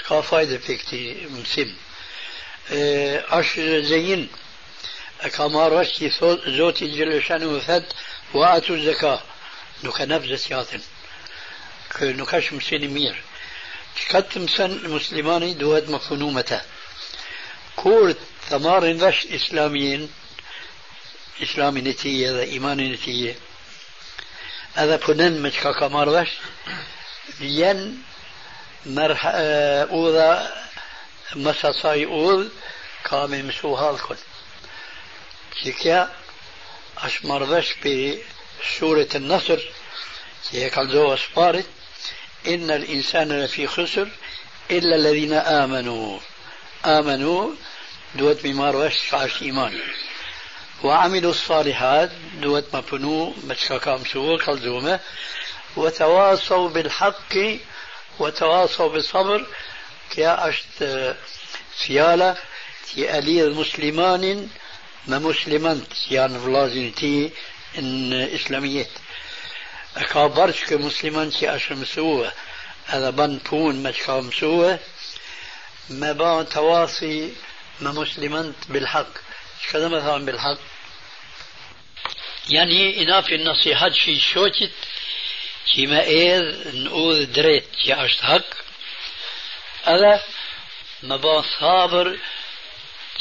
[0.08, 1.00] ka fajde për këti
[1.34, 1.72] mësim.
[3.38, 4.24] është zëjin,
[5.24, 7.92] e ka marrë është që thot, Zoti Gjeleshanu më thëtë,
[8.36, 9.14] wa atu zeka,
[9.84, 10.84] nuk e nëpë zëtjatin.
[11.96, 13.22] Kë nuk është mësin i mirë.
[13.98, 14.38] Që ka të
[24.78, 26.30] هذا فنن مش كاكا مارغش
[27.40, 28.04] ين
[28.86, 30.52] مرح آه، اوضا
[31.36, 32.50] مسا أوض
[33.06, 34.16] كامي مسو هالكن
[35.64, 36.12] كيكا
[36.98, 39.60] اش مارغش بسورة النصر.
[40.52, 41.66] كيكا الزوا سبارت
[42.48, 44.08] إن الإنسان لفي خسر
[44.72, 46.20] إلا الذين آمنوا.
[46.86, 47.52] آمنوا
[48.16, 49.80] دوت بمارغش عاش إيمان.
[50.84, 52.12] وعملوا الصالحات
[52.42, 55.00] دوت ما بنو متشكام سوء كالزومة
[55.76, 57.34] وتواصوا بالحق
[58.20, 59.46] وتواصوا بالصبر.
[60.12, 60.84] كيا أشت
[61.78, 62.36] فيالا
[62.88, 64.50] تي ألي المسلمان
[65.08, 67.32] ما مسلمان يعني فلازم تي
[67.78, 68.88] إن إسلاميات
[70.06, 72.28] ka barç kë musliman që është mësue
[72.96, 74.72] edhe ban pun me që ka mësue
[75.90, 76.46] me ba
[79.72, 80.58] كذا مثلا بالحق.
[82.50, 84.72] يعني إنافي النصيحة شي شوتت
[85.76, 88.46] كما إذ نقول دريت يا أشتهك
[89.88, 90.22] ألا
[91.04, 92.20] ما بان صابر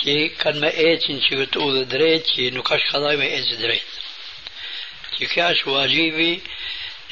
[0.03, 3.82] كي كان ما إيتن شي بتقول دريت كي نقاش خلاي ما إيتن دريت.
[5.18, 6.43] كي كاش واجيبي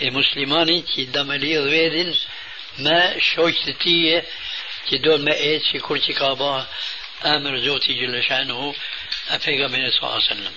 [0.03, 2.15] المسلماني كي دام ليه
[2.79, 4.25] ما شوتتية
[4.89, 6.67] كي دون ما إيتن كل كابا
[7.25, 8.23] أمر زوتي جل
[9.45, 10.55] پیغمبر صلی الله وسلم.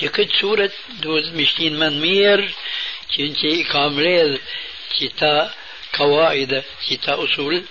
[0.00, 0.70] چې سورة
[1.02, 2.40] دوز مشتين من مير
[3.16, 4.38] كنتي چې کاملې
[4.96, 5.50] چې تا
[5.98, 7.64] قواعد چې اصول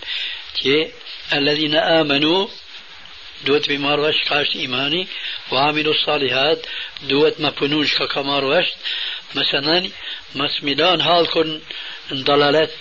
[0.57, 0.91] چې
[1.33, 2.47] الذين امنوا
[3.45, 5.07] دوت بمار وش قاش ايماني
[5.51, 6.65] وعملوا الصالحات
[7.09, 8.67] دوت ما بنوش كمار وش
[9.35, 9.89] مثلا
[10.35, 11.61] مسمدان هالكن
[12.13, 12.73] ضلالات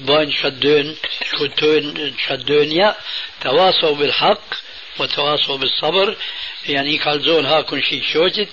[0.00, 0.96] باين شدون
[1.38, 2.96] كتون شدون يا
[3.40, 4.67] تواصوا بالحق
[4.98, 6.16] وتواصوا بالصبر
[6.66, 8.48] يعني كالزون هاكن شي شوجت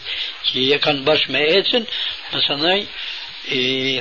[0.46, 1.86] كي يكن باش ما ايتن
[2.34, 2.86] مثلا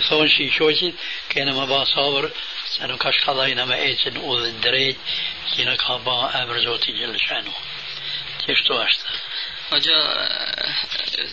[0.09, 0.95] ثون شي شوجت
[1.29, 2.31] كان ما با صبر
[2.67, 4.97] سنو كاش خضاينا ما ايتن اوذ الدريج
[5.57, 7.53] كينا كابا أمر زوتي جل شانو
[8.47, 9.11] تشتو اشتا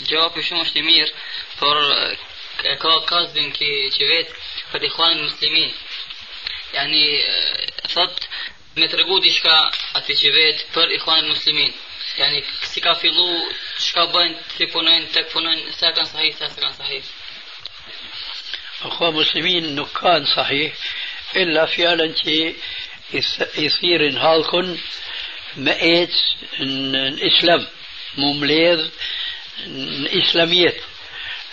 [0.10, 0.72] جواب شو مش
[1.62, 1.78] por
[2.82, 4.40] ka kasdin që, që vetë
[4.72, 5.74] për ikhwan muslimin.
[6.74, 7.04] Yani,
[7.94, 8.28] thot,
[8.76, 8.88] me
[9.24, 9.56] diçka
[10.00, 11.74] ati që vetë për ikhwan muslimin.
[12.18, 13.30] Yani, si ka fillu,
[13.80, 17.04] çka bëjnë, si punojnë, tek punojnë, sa kanë sahih, sa kanë sahih.
[18.82, 20.74] أخوة مسلمين نكان صحيح
[21.36, 22.56] إلا فعلا شيء
[23.58, 24.78] يصير هالكن
[25.58, 26.14] مئات
[26.60, 27.68] الإسلام
[28.18, 28.90] ممليز
[30.08, 30.76] إسلاميات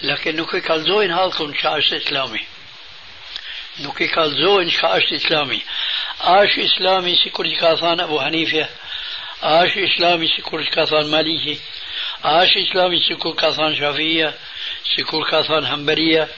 [0.02, 1.68] لكن nuk i kalzojnë halkun që
[3.81, 5.62] نوكي كالزو إن شاء أش إسلامي
[6.20, 8.68] أش إسلامي سيكور كاثان أبو حنيفة
[9.43, 11.61] أش إسلامي سيكور كاثان مالكي
[12.24, 14.35] أش إسلامي سيكور كاثان شافية
[14.97, 16.29] سيكور كاثان حنبرية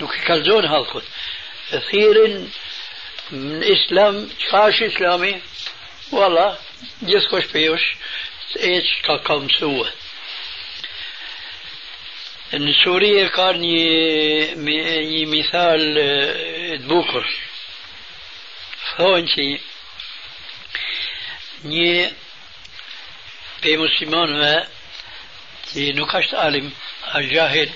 [0.00, 1.02] نوكي كالزو إن هالخد
[3.30, 5.40] من إسلام شاش إسلامي
[6.12, 6.58] والله
[7.02, 7.82] جسكوش بيوش
[8.60, 9.90] إيش كالكم سوه
[12.84, 14.54] سوريا قارني
[15.26, 17.26] مثال آه، بوكر.
[18.96, 19.60] فهونتي
[21.64, 22.12] ني
[23.62, 24.66] بي مسلمان ما
[25.72, 26.72] تي نكشت عالم
[27.14, 27.70] الجاهل.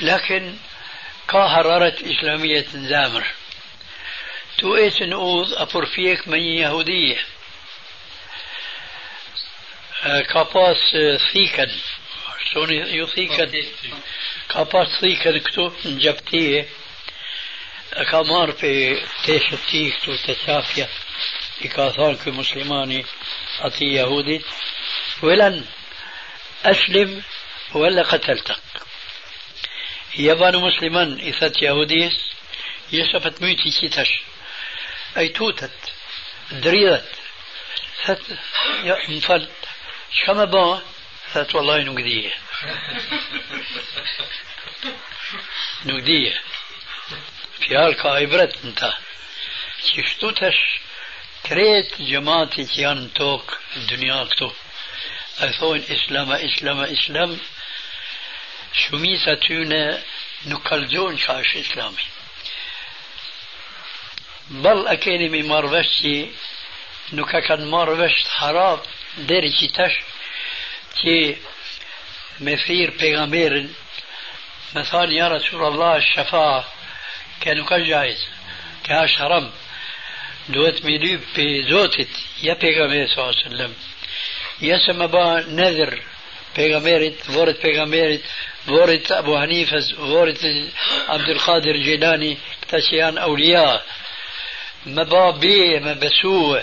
[0.00, 0.56] لكن
[1.28, 3.24] كا حرارت إسلامية زامر.
[4.58, 7.18] تو ايت نؤوذ أفرفيك من يهودية.
[10.04, 10.78] آه، كاباس
[11.32, 12.03] ثيكن آه،
[12.54, 13.54] Shoni ju thikën,
[14.48, 16.60] ka pas thikën këtu në gjaptije,
[17.98, 20.86] e ka marrë për teshët ti këtu të qafja,
[21.66, 23.02] i ka thonë këj muslimani
[23.66, 24.46] ati jahudit,
[28.02, 28.56] قتلتك
[30.18, 32.12] يبان مسلما إثت يهوديس
[32.92, 34.10] يسفت ميتي كيتش
[35.16, 35.70] أي توتت
[36.52, 37.04] دريدت
[38.04, 38.22] ثت
[38.84, 39.48] يا مفل
[40.24, 40.93] شما بان ثت والله نقديه نقديه fjalë ka ibret në
[41.34, 42.32] بعثت والله نقدية.
[45.84, 46.40] نقدية.
[47.60, 48.92] في هالك عبرت انت.
[49.96, 50.54] كشتوتش
[51.46, 54.50] كريت جماعتي كيان توك الدنيا اكتو
[55.38, 57.38] أثون إسلام إسلام إسلام.
[58.72, 60.02] شمي ساتونا
[60.46, 62.04] نقلجون شاش إسلامي.
[64.50, 66.26] بل أكيني من مارفشي
[67.12, 68.80] نكا كان مارفش حراب
[69.18, 69.92] ديري كتاش
[71.00, 71.16] që
[72.44, 73.68] me thirë pejgamberin
[74.74, 76.64] me thani ja Rasulullah shafa
[77.40, 78.24] ke nuk është gjajz
[78.86, 79.50] ke është haram
[80.54, 82.10] duhet me lyp pe Zotit
[82.42, 83.74] ja pejgamberi wasallam
[84.60, 85.94] ja se më ba nedhër
[86.54, 88.24] pejgamberit vorit pejgamberit
[88.66, 90.40] vorit Abu Hanifës vorit
[91.08, 93.66] Abdul Qadir Jilani këta që janë aulia
[94.86, 96.62] më ba beje me besue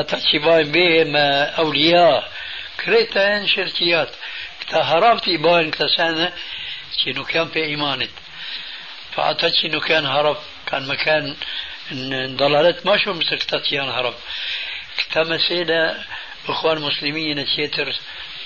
[0.00, 1.26] ata që bajnë beje me
[1.62, 2.08] aulia
[2.84, 4.10] كريتان شركيات
[4.60, 6.32] كتا هربتي باين كتا سانة
[7.04, 8.08] شنو كان في إيمانة
[9.12, 11.36] فأعطت شنو كان هرب كان مكان
[12.36, 14.14] ضلالت ما شو مثل كتا هرب
[14.98, 16.04] كتا مسيدة
[16.48, 17.94] أخوان مسلمين نتيتر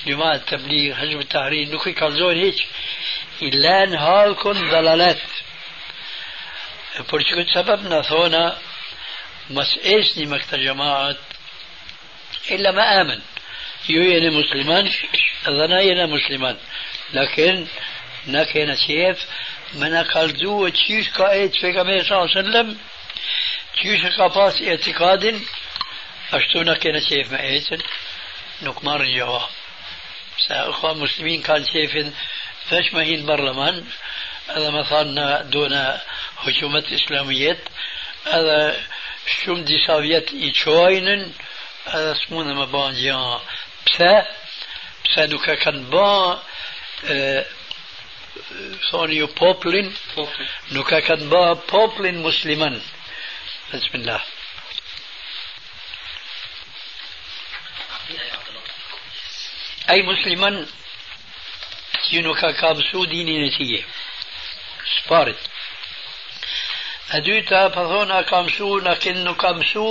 [0.06, 2.66] جماعة تبليغ حزب التحرير نكي كالزون هيك
[3.42, 5.18] إلا نهالكم ضلالات
[7.08, 8.58] فرشكو سببنا ثونا
[9.50, 11.16] مسئسني مكتا جماعة
[12.50, 13.20] إلا ما آمن
[13.88, 14.90] يوي أنا مسلمان
[15.46, 16.56] ظنا أنا مسلمان
[17.12, 17.66] لكن
[18.26, 19.26] نكينا شيف
[19.74, 22.78] من قال جو تشيش قائد في كما صلى الله عليه وسلم
[23.74, 25.40] تشيش قفاس اعتقاد
[26.32, 27.78] اشتو نكينا شيف ما ايسن
[28.62, 29.40] نكمار جوا
[30.50, 32.12] اخوة مسلمين كان شيف
[32.70, 33.84] فشمه البرلمان
[34.48, 35.98] هذا مثلا دون
[36.38, 37.58] هجومة إسلامية
[38.26, 38.76] هذا
[39.44, 41.32] شم دي سوفيت إيشوينن
[41.86, 43.38] هذا اسمونا مبانجيان
[43.88, 44.12] Pse?
[45.08, 46.38] Pse nuk e kanë ban
[48.90, 49.92] thoni ju poplin,
[50.76, 52.80] nuk e kanë ba poplin musliman.
[53.72, 54.24] Bismillah.
[59.90, 60.66] أي مسلما
[62.08, 63.80] që nuk ka ka mësu dinin e tije.
[64.96, 65.40] Sparit.
[67.16, 69.84] E dyta, për thona, ka mësu, në kënë nuk ka mësu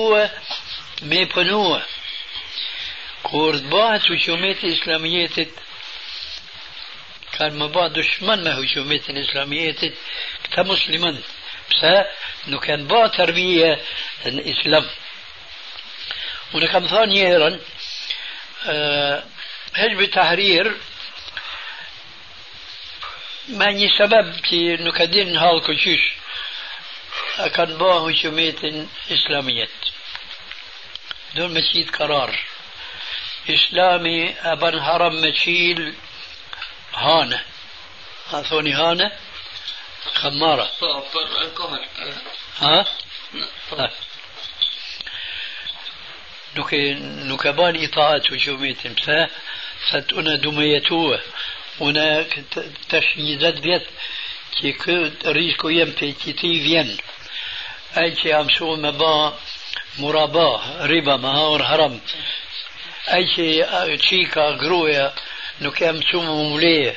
[1.10, 1.82] me pënua.
[3.24, 5.54] Hukumetin islamijetit,
[7.38, 9.98] kanë më bëhet dushman me hukumetin islamijetit,
[10.48, 11.18] këta musliman.
[11.72, 11.96] Pse
[12.52, 13.72] nuk kanë bëhet tërbije
[14.38, 14.86] në islam.
[16.56, 17.60] Unë kam thonë njerën,
[19.78, 20.78] حزب التحرير
[23.48, 26.14] ما ني سبب كي نكدين هالكو شيش
[27.40, 28.60] أكن باه شميت
[29.12, 29.70] إسلامية
[31.36, 32.40] دون مسيد قرار
[33.50, 35.94] إسلامي أبن هرم مشيل
[36.94, 37.42] هانة
[38.34, 39.12] اعطوني هانة
[40.14, 40.70] خمارة
[42.60, 42.86] ها؟
[46.58, 46.74] نك
[47.32, 49.30] نكباني طاعت وجومي تمسا
[49.90, 51.22] ستونا دميتوه
[51.82, 52.44] هناك
[52.90, 53.88] تشنيزات بيت
[54.62, 56.98] كي كود ريسكو يمتي كي تي فين
[57.98, 59.40] اي كي امسو مبا
[60.00, 62.02] مرابا ربا مهار هرم
[63.08, 65.12] që qika gruja
[65.64, 66.94] nuk jam shumë më mleje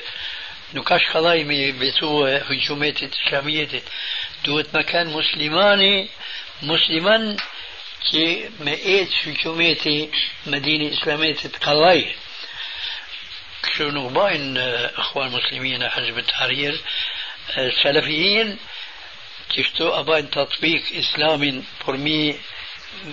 [0.74, 2.10] nuk ka shkallaj me betu
[2.48, 3.86] hukumetit islamijetit
[4.44, 5.94] duhet me kanë muslimani
[6.68, 7.34] musliman
[8.08, 8.24] që
[8.64, 9.96] me etë hükümeti
[10.52, 12.04] Medine İslamiyet'i kalay.
[13.64, 14.66] Kështu nuk bajnë
[15.02, 16.78] ikhwan muslimin e Hizb Tahrir
[17.82, 18.54] salafiyin
[19.52, 22.20] që kështu a bajnë tatbik islamin për mi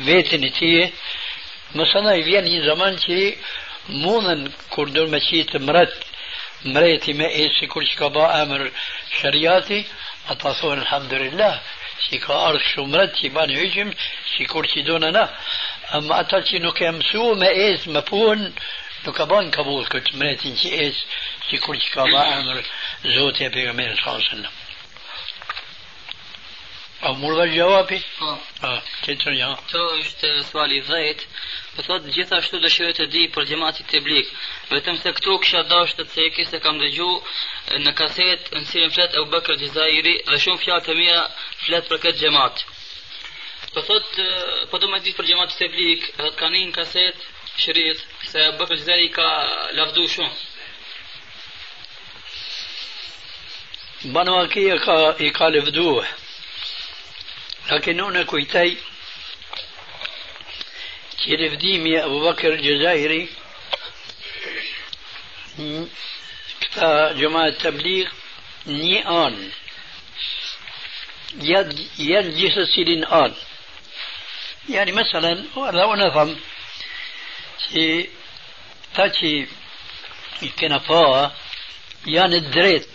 [0.07, 0.85] vetin e tije
[1.77, 3.37] مثلا يبيان يعني زمان كي
[3.89, 5.97] مونن كردون ماشي تمرت
[6.65, 8.71] مريتي ما إيسي كل شكبا أمر
[9.21, 9.85] شرياتي
[10.29, 11.61] أتصور الحمد لله
[12.11, 13.93] شكا أرض شمرت شباني هجم
[14.37, 15.35] شكور شدون أنا
[15.95, 18.53] أما أتال شنو كامسو ما إيس مبون
[19.07, 20.97] نكبان كبول كت مريتي شي إيس
[21.51, 22.63] شكور شكبا أمر
[23.05, 24.51] زوتي بيغمير صلى الله عليه وسلم.
[27.01, 27.97] Murë dhe gjawapi?
[28.17, 28.31] Po.
[28.65, 28.71] A,
[29.05, 29.51] qëtër ja.
[29.71, 31.27] To është suali dhejtë.
[31.75, 34.31] Po thot gjithashtu dëshiroj të di për xhamatin të blik.
[34.71, 37.11] Vetëm se këtu kisha dashur të ceki se kam dëgju
[37.85, 41.21] në kaset në cilën flet Abu Bakr Jazairi dhe shumë fjalë të mira
[41.67, 42.65] flet për këtë xhamat.
[43.73, 44.21] Po thot
[44.73, 47.25] po do më di për xhamatin të blik, do të kanë një kaset
[47.61, 49.31] shërit se Abu Bakr Jazairi ka
[49.77, 50.35] lavdu shumë.
[54.13, 55.91] Banu Akia ka i ka lavdu.
[57.71, 58.77] لكن هنا كويتي
[61.23, 63.29] كيرف ديمي أبو بكر الجزائري
[67.13, 68.07] جماعة تبليغ
[68.67, 69.51] ني آن
[71.35, 73.33] يد يد جسسين آن
[74.69, 76.39] يعني مثلا لو نفهم
[77.69, 78.09] سي
[78.95, 79.47] تاتي
[80.59, 81.31] كنفاه
[82.07, 82.89] يعني الدريت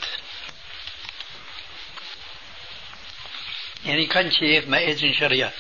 [3.93, 5.53] يعني كان شيخ ما إذن شريعة.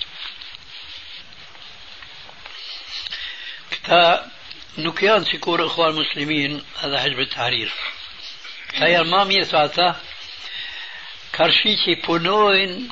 [3.70, 4.30] كتا
[4.78, 7.72] نكيان سيكور إخوان المسلمين هذا حزب التحرير.
[8.74, 10.00] هي ما مي ساتا
[11.32, 12.88] كارشيشي بونوين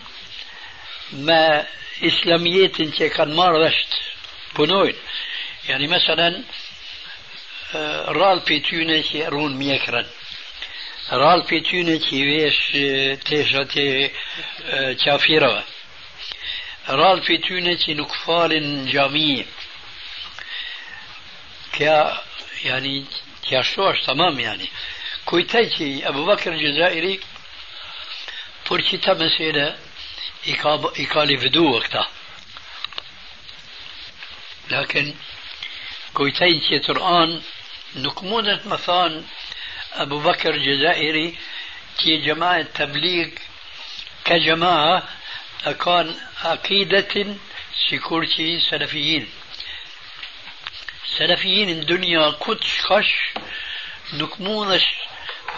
[1.13, 1.67] ما
[2.03, 3.95] اسلاميات انتي كان مار رشت.
[4.57, 4.97] بونوين
[5.69, 6.45] يعني مثلا
[7.75, 10.07] آه، رال بيتوني سيرون ميكرن.
[21.81, 21.89] E
[22.69, 22.95] yani,
[23.47, 24.71] kja shto është tamam, yani.
[25.27, 27.15] Kujtaj që Abu Bakr Gjezairi,
[28.69, 29.67] për që ta mesele,
[30.53, 32.05] i ka, i ka livdu këta.
[34.71, 35.15] Lakin,
[36.15, 37.39] kujtaj që Kur'an
[38.05, 39.25] nuk mundet më thonë
[39.95, 41.37] أبو بكر جزائري
[41.99, 43.29] في جماعة تبليغ
[44.25, 45.09] كجماعة
[45.85, 47.37] كان عقيدة
[47.89, 49.29] سيكورتي سلفيين.
[51.19, 53.13] سلفيين الدنيا قدش قش
[54.13, 54.87] نكمونش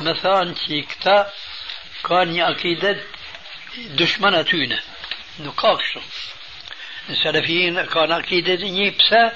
[0.00, 1.32] مثلا تيكتا
[2.08, 2.96] كان عقيدة
[3.78, 4.80] دشمنة تونة
[5.40, 6.00] نقاقشو.
[7.10, 9.32] السلفيين كان عقيدة نيبسا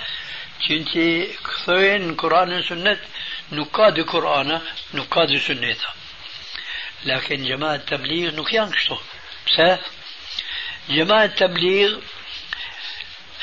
[0.64, 2.98] چونتي كثوين قرآن السنة
[3.52, 4.60] نقاد قرآن
[4.94, 5.76] نقاد سنة.
[7.04, 8.96] لكن جماعة التبليغ نكيان كشتو.
[10.88, 11.98] جماعة التبليغ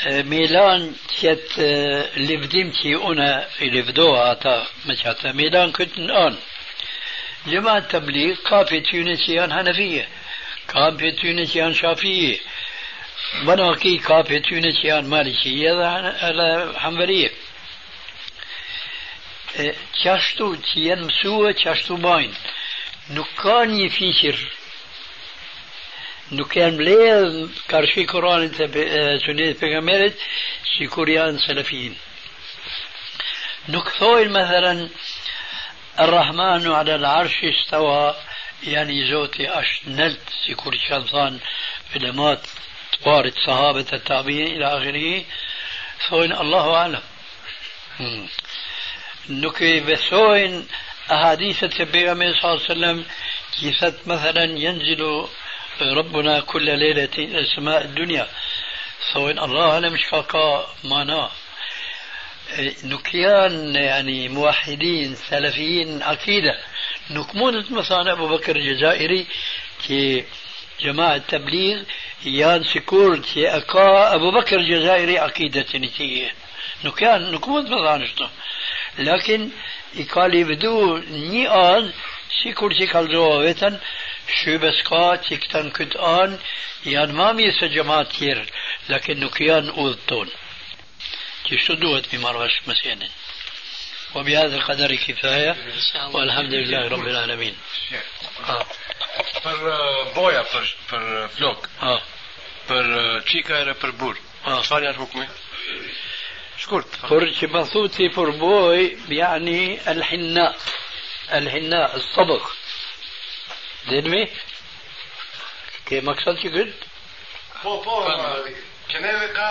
[0.08, 6.36] آه، ميلان تيت آه، لفديم تي أنا لفدوها تا مشاتا ميلان كنت آن.
[7.48, 10.08] جماعة التبليغ كافي تونسيان هنفية
[10.68, 12.38] كافي تونسيان شافية.
[13.46, 17.32] بناكي كافي تونسيان مالكية هذا حنبلية.
[20.02, 22.36] Qashtu që janë mësue, qashtu bajnë.
[23.16, 24.40] Nuk ka një fiqir,
[26.38, 30.18] nuk janë mbledh karshi Koranit e sunet pejgamberit,
[30.74, 31.96] si kur janë salafin.
[33.74, 34.90] Nuk thojnë مثلا
[36.00, 38.16] الرحمن على العرش استوى
[38.64, 41.40] يعني زوتي أشنلت سيكون كان ثان
[41.96, 42.48] علمات
[43.06, 45.26] وارد صحابة التابعين إلى آخره
[46.10, 46.32] ثوين
[49.30, 50.68] الله أعلم نكي بثوين
[51.12, 53.06] أحاديث النبي صلى الله عليه وسلم
[53.60, 55.28] كيفت مثلا ينزل
[55.82, 58.28] ربنا كل ليلة إلى السماء الدنيا.
[59.14, 61.30] ثوين الله أعلم شكاكا مانا.
[62.84, 66.58] نكيان يعني موحدين سلفيين عقيدة.
[67.12, 69.28] نكمون مثلا أبو بكر الجزائري
[69.88, 70.26] كي
[70.82, 71.84] جماعة تبليغ
[72.26, 76.32] يان سيكورتي أكا أبو بكر الجزائري عقيدة نتيجة.
[76.84, 77.32] نكان
[79.00, 79.50] نكمد مضانشتو لكن
[79.94, 81.94] يقالي بدو ني آن
[82.44, 83.80] سيكورتي كالزوا ويتن
[84.44, 86.40] شو بس كا تكتن كت آن
[86.86, 88.46] يان ما ميس جماعة كير
[88.90, 90.30] لكن نكيان أوذتون
[91.50, 93.10] تشتو دوت بمرغش مسينين
[94.16, 95.56] وبهذا القدر كفاية
[96.14, 97.56] والحمد لله رب العالمين.
[99.44, 99.58] Për
[100.16, 101.04] boja, për, për
[101.38, 101.68] flok.
[101.82, 102.02] آه.
[102.70, 102.86] Për
[103.30, 104.16] qika e për bur.
[104.46, 104.62] آه.
[104.66, 105.26] Çfarë janë hukmi?
[107.74, 108.80] Thuti për boj,
[109.10, 110.56] yani الحناء.
[111.32, 112.50] الحناء الصبغ
[113.88, 114.28] دلمي
[115.86, 116.76] كي مقصد që قلت؟
[117.64, 118.08] Po, po,
[118.90, 119.50] keneve ka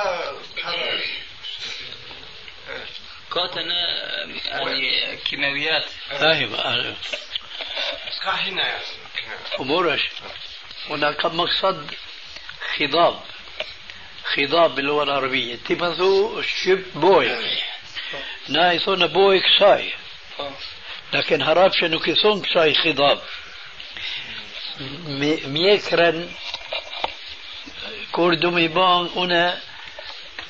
[3.31, 3.75] كوتنا
[4.45, 6.55] يعني كيماويات فاهم.
[9.61, 10.01] أمورش
[10.91, 11.95] هناك مقصد
[12.77, 13.21] خضاب.
[14.24, 15.57] خضاب باللغة العربية.
[15.69, 17.31] تبثو شب بوي.
[18.49, 19.93] نا يثون بوي كساي
[21.12, 23.20] لكن هراب شنو كيثون كساي خضاب.
[25.47, 26.28] ميكرن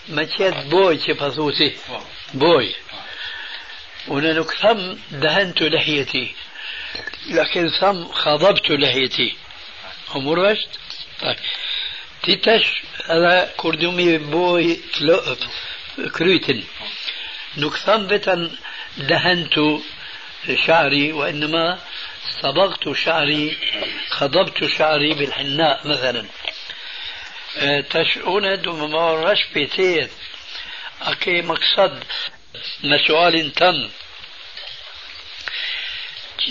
[0.09, 1.69] me qetë boj që pëthuti
[2.43, 2.67] boj
[4.17, 4.81] une nuk tham
[5.23, 6.35] dëhentu lehjeti
[7.27, 8.71] لكن ثم خضبت
[12.29, 14.81] لحيتي أمور وشت طيب تيتش هذا كردومي بوي
[16.19, 16.63] كريتن
[17.57, 18.51] نك ثم بتن
[18.97, 19.55] دهنت
[20.67, 21.79] شعري وإنما
[22.43, 23.57] صبغت شعري
[24.09, 26.27] خضبت شعري بالحناء مثلا
[27.91, 30.11] تشؤون دوم ما رش بيتيت
[31.03, 32.05] أكي مقصد
[32.85, 33.91] مسؤال تم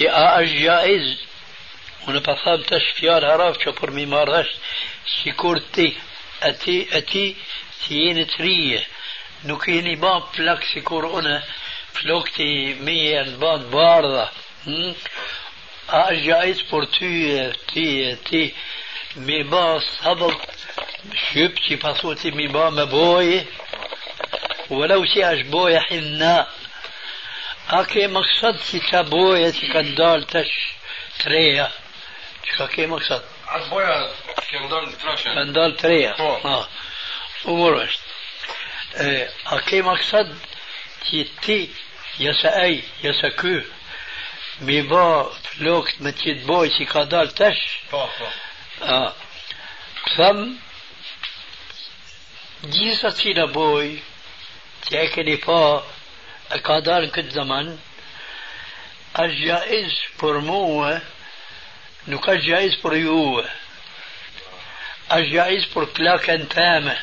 [0.10, 1.08] a është jaiz?
[2.08, 4.91] Unë pa tham të shfjar haraf që për mi marrësh si
[5.42, 5.88] kur ti
[6.42, 7.26] ati ati
[7.82, 8.82] ti jeni të rije
[9.50, 11.36] nuk jeni ba plak si kur unë
[11.98, 12.50] flok ti
[12.86, 14.28] mi e në ban bardha
[14.66, 14.94] hmm?
[15.98, 17.12] a është jaiz për ty
[17.72, 17.88] ti
[18.30, 18.44] ti
[19.26, 20.40] mi ba sabët
[21.24, 23.42] shqyp që i pasu ti mi ba me boje
[24.70, 26.36] ولو që është boja hinna
[27.78, 30.58] a ke mëksat që qa boje që ka dalë tash
[31.22, 31.68] treja
[32.46, 33.31] që ka ke mëksat Atë
[33.70, 33.98] boja
[34.48, 35.34] që ndonë trashe.
[35.36, 36.30] ka dalë treja Po.
[36.44, 36.58] ha
[37.52, 40.32] umur është e, a ke mëksat
[41.08, 41.60] që ti
[42.22, 42.74] jëse aj
[43.04, 43.56] jëse ky
[44.68, 45.06] mi ba
[45.56, 48.28] flokët me qitë boj që ka dalë tash Po, po.
[48.86, 49.02] a,
[50.16, 50.40] Tham
[52.74, 54.02] gjitha cila boj
[54.90, 55.62] që e keni pa
[56.56, 57.72] e ka dalë në këtë zaman
[59.22, 60.92] është gjaiz për mua
[62.10, 63.46] nuk është gjaiz për juve
[65.12, 66.96] është gjaiz për plakën teme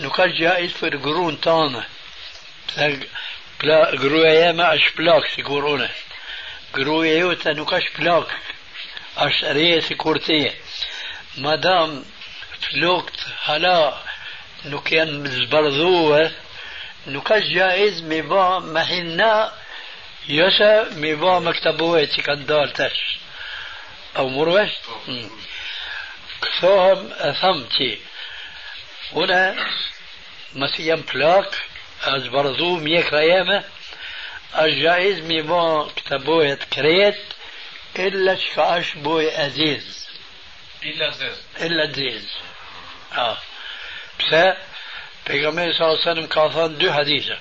[0.00, 1.82] nuk është gjaiz për gruën tonë
[2.72, 2.88] se
[3.60, 5.88] pla, gruja jeme është plak si kur une
[6.72, 8.32] gruja jote nuk është plak
[9.26, 10.54] është reje si kur teje
[11.44, 11.98] madam
[12.64, 13.78] flokt hala
[14.72, 16.24] nuk janë zbardhue
[17.12, 19.32] nuk është gjaiz me ba me hinna
[20.32, 20.72] jose
[21.02, 23.02] me ba me këta boje që kanë dalë tash
[24.18, 24.70] أو مروه
[26.60, 27.12] ثوم
[27.42, 27.98] ثمتي
[29.12, 29.66] هنا
[30.54, 31.50] مسيم بلاك
[32.02, 33.64] از برزو ميك ريامه
[34.58, 35.90] الجائز مي بو
[36.72, 37.18] كريت
[37.98, 40.08] إلا شفاش بوي أزيز.
[40.82, 42.28] إلا زيز إلا زيز
[43.12, 43.38] آه.
[44.20, 44.56] بس
[45.26, 47.38] بيغمي صلى الله عليه وسلم كاثان دو حديثة.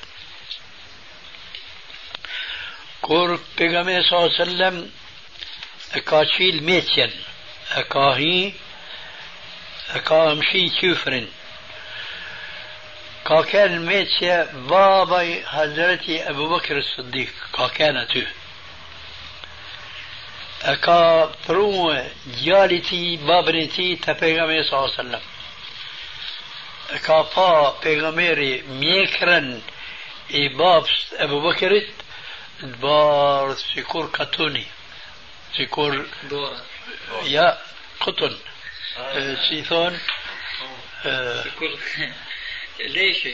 [3.01, 4.91] كور بيغمي صلى الله عليه وسلم
[5.95, 7.11] e ka qil meqen
[7.79, 8.53] e ka hi
[9.95, 11.27] e ka mshi qyfrin
[13.27, 14.33] ka ken meqje
[14.69, 18.23] babaj Hazreti Ebu Bekr Siddiq ka ken aty
[20.71, 21.01] e ka
[21.45, 21.97] pruë
[22.39, 25.23] djali ti, babën e ti të pejgamberi sa sallam
[26.95, 27.23] e ka
[35.57, 36.05] ديكور
[37.23, 37.57] يا
[37.99, 38.37] قطن.
[38.97, 39.99] آه، سيثون
[41.05, 41.43] آه،
[42.79, 43.27] ليش؟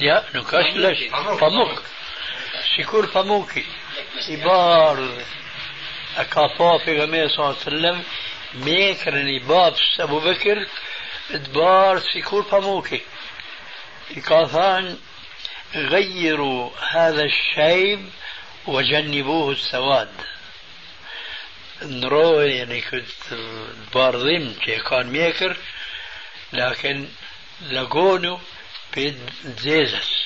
[0.00, 0.98] يا نكاش ليش؟
[1.40, 1.82] فموك.
[2.76, 3.64] شكور فموكي.
[4.28, 5.24] إبار.
[6.16, 8.04] أكافافي غمية صلى الله عليه وسلم
[8.54, 10.66] ميكر نباب أبو بكر
[11.30, 13.00] إدبار شكور فموكي.
[14.16, 14.98] إكافان
[15.74, 18.10] غيروا هذا الشيب
[18.66, 20.12] وجنبوه السواد.
[21.82, 23.38] نروي يعني كنت
[23.94, 25.56] بارضين كي كان ميكر
[26.52, 27.08] لكن
[27.62, 28.40] لقونه
[28.94, 30.22] بيد زيزس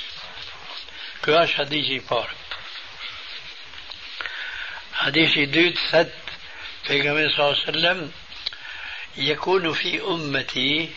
[1.23, 2.31] كاش حديثي بار
[4.95, 6.13] حديثي دوت ثد
[6.85, 8.13] في صلى الله عليه وسلم
[9.17, 10.91] يكون في أمتي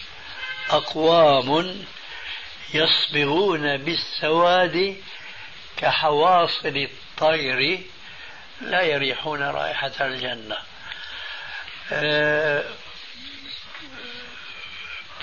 [0.69, 1.86] أقوام
[2.73, 4.98] يصبغون بالسواد
[5.77, 7.80] كحواصل الطير
[8.61, 10.57] لا يريحون رائحة الجنة.
[11.91, 12.64] آه،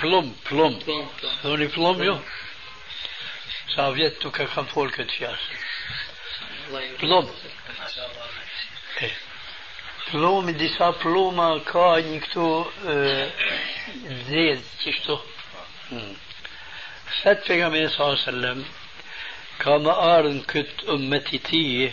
[0.03, 0.79] بلوم بلوم.
[1.45, 2.19] ذوني بلوم يو.
[3.77, 5.39] سافيتو كم فول كتشياس
[7.03, 7.35] بلوم.
[9.03, 9.15] إيه.
[10.13, 13.31] بلوم دي سا بلوم كا نكتو آه،
[14.29, 15.19] زيد تشتو
[17.23, 18.65] فت في صلى الله عليه وسلم
[19.59, 21.93] كما أرن كت أمتي تيه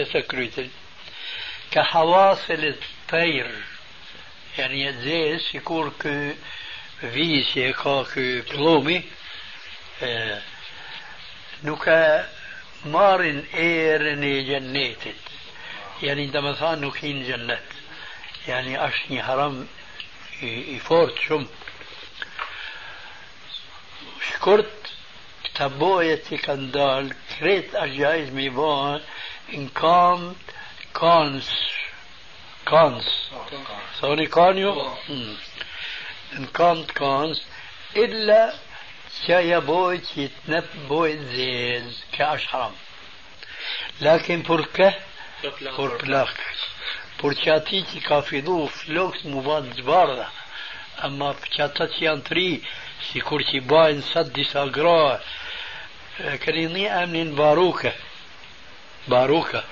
[0.00, 0.04] e
[0.64, 0.68] e
[1.72, 2.80] ka hawaselit
[3.10, 3.50] tajr
[4.56, 6.16] yani zez si kur kë
[7.12, 8.98] visje ka ky plumi
[10.00, 10.10] e,
[11.68, 12.02] nuk e
[12.88, 15.32] marrin erën e gjennetit
[16.06, 17.73] yani dhe më thanë nuk hinë gjennet
[18.48, 19.66] يعني أشني حرام
[20.42, 21.46] يفورت شم.
[24.32, 24.72] شكرت
[25.54, 29.00] تبويتي كندال كريت اجايز ميبون
[29.54, 30.36] إن كام
[31.00, 31.50] كانس
[32.66, 33.30] كانس.
[34.00, 34.94] سوري كانيو؟
[36.32, 37.46] إن كام كانس.
[37.96, 38.54] إلا
[39.26, 42.72] شايا بويت يتنب بويت زيز كأش حرام
[44.00, 44.94] لكن بركه
[45.44, 46.34] بركلاخ بركلاخ
[47.20, 50.28] për që ka fidu flokët mu banë zbardha
[51.06, 52.48] ama që ata që janë tri
[53.08, 55.20] si kur që bajnë sat disa gra
[56.44, 57.92] këri një emnin baruke
[59.10, 59.62] baruke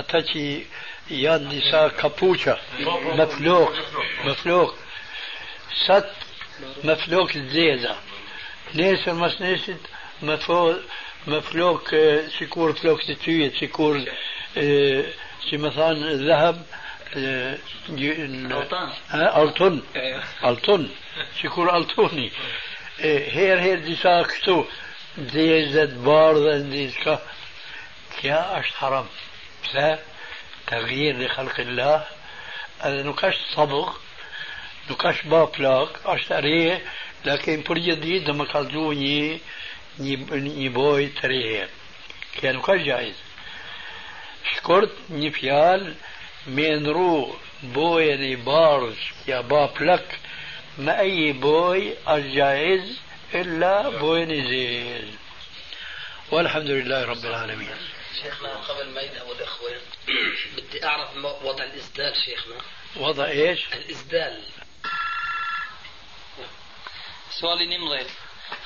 [0.00, 0.44] ata që
[1.24, 2.56] janë disa kapuqa
[3.18, 3.80] me flok
[4.24, 4.78] me flok
[5.84, 6.10] sat
[6.86, 7.96] me flok zeza
[8.78, 9.90] nesër mas nesit
[10.22, 10.60] më, fo,
[11.30, 11.92] më flok
[12.36, 13.68] si kur të tyjet, si si
[15.50, 16.62] شي مثلا الذهب
[19.42, 21.28] ألطن آه، ألطن إيه.
[21.42, 22.30] شكون ألطوني
[23.00, 24.64] إيه، هير هير دي ساكتو.
[25.18, 27.22] دي زد بارد دي كا
[28.20, 29.06] كيا أش حرام
[30.66, 32.04] تغيير لخلق الله.
[32.80, 33.92] هذا نكاش صبغ
[34.90, 36.82] نكاش بابلاك أش تريه
[37.24, 39.40] لكن بول جديد ما كالدوني
[39.98, 41.68] ني بوي تريه.
[42.36, 43.14] كيا نكاش جائز.
[44.52, 45.94] Shkurt një fjalë
[46.56, 47.16] me ndru
[47.74, 50.24] bojën i bardh ja ba plak me
[50.78, 53.00] أي بوي الجائز
[53.34, 55.14] إلا بوي نزيل
[56.32, 57.76] والحمد لله رب العالمين
[58.22, 59.70] شيخنا قبل ما يذهبوا الإخوة
[60.56, 62.56] بدي أعرف وضع الإسدال شيخنا
[62.96, 64.42] وضع إيش؟ الإسدال
[67.40, 68.06] Suali 11.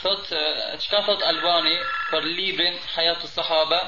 [0.03, 0.27] Thot,
[0.83, 1.79] çka thot Albani
[2.11, 3.81] për librin Hayatu Sahaba?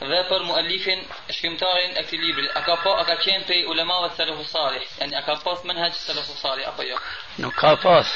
[0.00, 1.00] Dhe për muallifin
[1.30, 2.48] shkrimtarin e këtij libri?
[2.54, 4.84] A ka pa a ka qenë prej ulemave salafus salih?
[5.00, 6.98] Yani a ka pas menhaj salafus salih apo jo?
[7.38, 8.12] Nuk ka pas.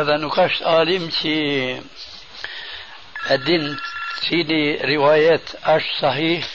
[0.00, 1.36] Edhe nuk është alim që
[3.30, 3.68] e din
[4.24, 6.46] cili rivajet është sahih,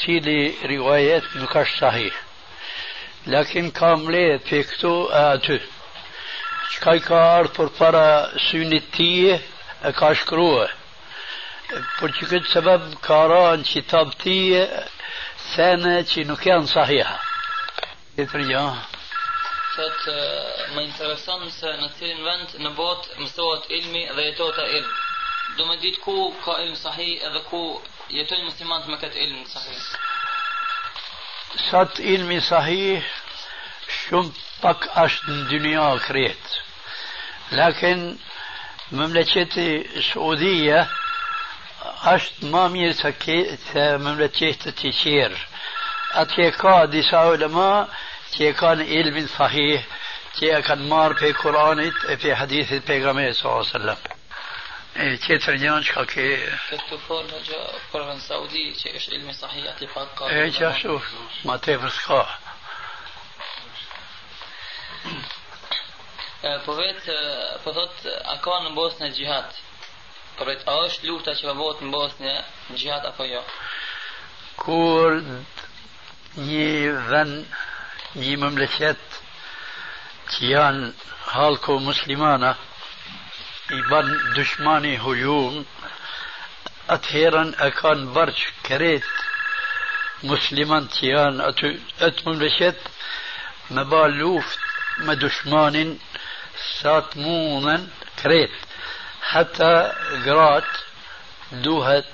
[0.00, 2.18] cili rivajet nuk është sahih.
[3.32, 5.58] Lakin ka mledh për këtu e aty.
[6.74, 8.04] Qka i ka ardhë për para
[8.48, 9.40] synit tije
[9.84, 10.68] e ka shkrua.
[11.70, 14.62] Për që këtë sebeb ka ranë qitab tije
[15.52, 17.12] sene që nuk janë sahiha.
[18.18, 18.64] E për gja.
[19.76, 20.08] Thot,
[20.74, 24.90] më intereson se në cilin vend në botë mësohet ilmi dhe jetohet e ilm.
[25.58, 27.62] Do me ditë ku ka ilm sahih edhe ku
[28.16, 29.84] jetojnë muslimanët me këtë ilm sahih.
[31.68, 33.06] Sat ilmi sahih
[34.00, 34.34] shumë
[34.64, 36.58] pak është në dynja kretë.
[37.60, 38.04] Lakin
[38.90, 39.68] mëmleqeti
[40.10, 40.82] Saudija
[42.14, 43.38] është ma mirë se, ke,
[43.70, 45.40] se mëmleqetet të qerë.
[46.22, 47.86] Atje ka disa ulema
[48.34, 49.84] që e kanë ilmin sahih,
[50.38, 54.00] që e kanë marë pe Kuranit e pe hadithit pejgamberit sallallahu alaihi wasallam.
[55.00, 56.28] E tjetër janë që ka ke...
[56.68, 57.60] Këtë të forë në gjë
[57.92, 60.30] për në Saudi që është ilmi sahih ati pak ka...
[60.34, 61.00] E që ashtu,
[61.46, 62.22] ma tepër s'ka.
[66.64, 67.16] po vetë
[67.64, 69.69] po thot a ka në Bosnë xihad po
[70.48, 72.34] vetë a është lufta që bëhet në Bosnë
[72.76, 73.42] xihad apo jo
[74.62, 75.18] kur
[76.48, 76.68] një
[77.10, 77.58] vend
[78.20, 79.18] një mëmleket
[80.32, 80.90] që janë
[81.34, 82.54] halko muslimana
[83.76, 85.60] i ban dushmani hujum
[86.96, 89.10] atëherën e kanë bërç kret
[90.32, 91.70] musliman që janë aty
[92.08, 92.88] atë mëmleket
[93.76, 94.68] me ba luft
[95.06, 95.94] me dushmanin
[96.64, 97.86] sa të mundën
[98.22, 98.69] kret
[99.30, 99.92] حتى
[100.24, 100.64] غرات
[101.52, 102.04] دوهت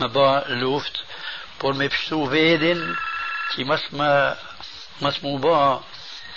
[0.00, 0.96] مبا لوفت
[1.60, 2.96] بور ميبشتو فيدن
[3.54, 4.36] كي مسما
[5.02, 5.82] مسمو با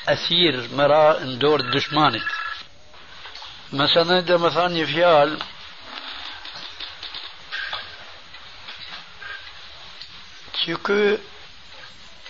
[0.07, 2.29] اسير مرا اندور دشمانت
[3.73, 5.39] مثلا دا مثلا يفيال
[10.53, 11.17] تيكو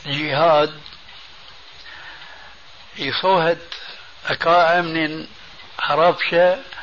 [0.06, 0.82] جهاد
[2.98, 3.68] يصوهت
[4.26, 5.30] أكا أمنين
[5.80, 6.77] حرابشة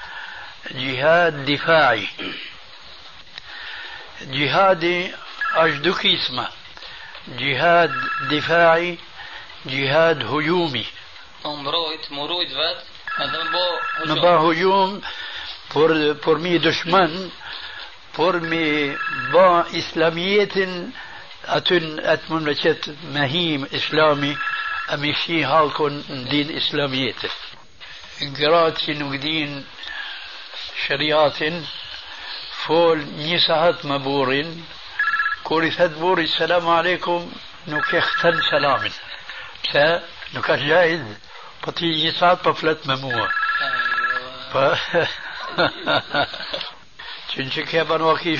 [0.70, 2.08] جهاد دفاعي.
[4.20, 5.12] جهادي
[5.54, 6.48] أجدك اسمه.
[7.28, 7.92] جهاد
[8.30, 8.98] دفاعي
[9.66, 10.86] جهاد هجومي.
[11.44, 12.48] مرويت مرويت
[14.22, 15.00] ba hujum
[15.72, 15.90] por,
[16.24, 17.30] por mi dëshmën
[18.16, 18.96] por mi
[19.32, 20.72] ba islamijetin
[21.56, 24.32] atyn atë më në qëtë mehim islami
[24.92, 27.28] أمشي هالكن دين إسلاميته
[28.38, 29.64] قرات نقدين
[30.86, 31.38] شريات
[32.66, 34.44] فول نيسهت مبور.
[35.44, 37.32] كورثات بور السلام عليكم.
[37.68, 38.90] نكختن سلام.
[39.72, 40.02] سا
[40.34, 41.00] نكت جاهز
[41.66, 43.28] بطي نيسهت بفلت ممور
[44.52, 44.56] ف...
[44.56, 45.08] أيوة.
[47.34, 48.36] چنچه که بن تي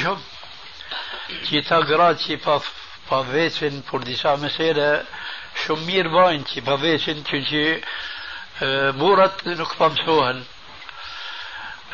[1.48, 2.62] چی تي گرات چی پا,
[3.09, 4.77] پا ویچن پر دیسا مسیر.
[5.55, 6.61] شمیر باین چی
[8.62, 10.43] آه، بورت نک پمسوهن.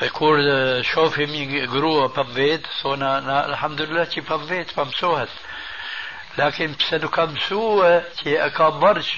[0.03, 0.41] يقول
[0.85, 5.29] شوفي مي جرو فبيت سونا الحمد لله تي بابيت فمسوهت
[6.39, 9.17] لكن بسدو كم سوى تي اكبرش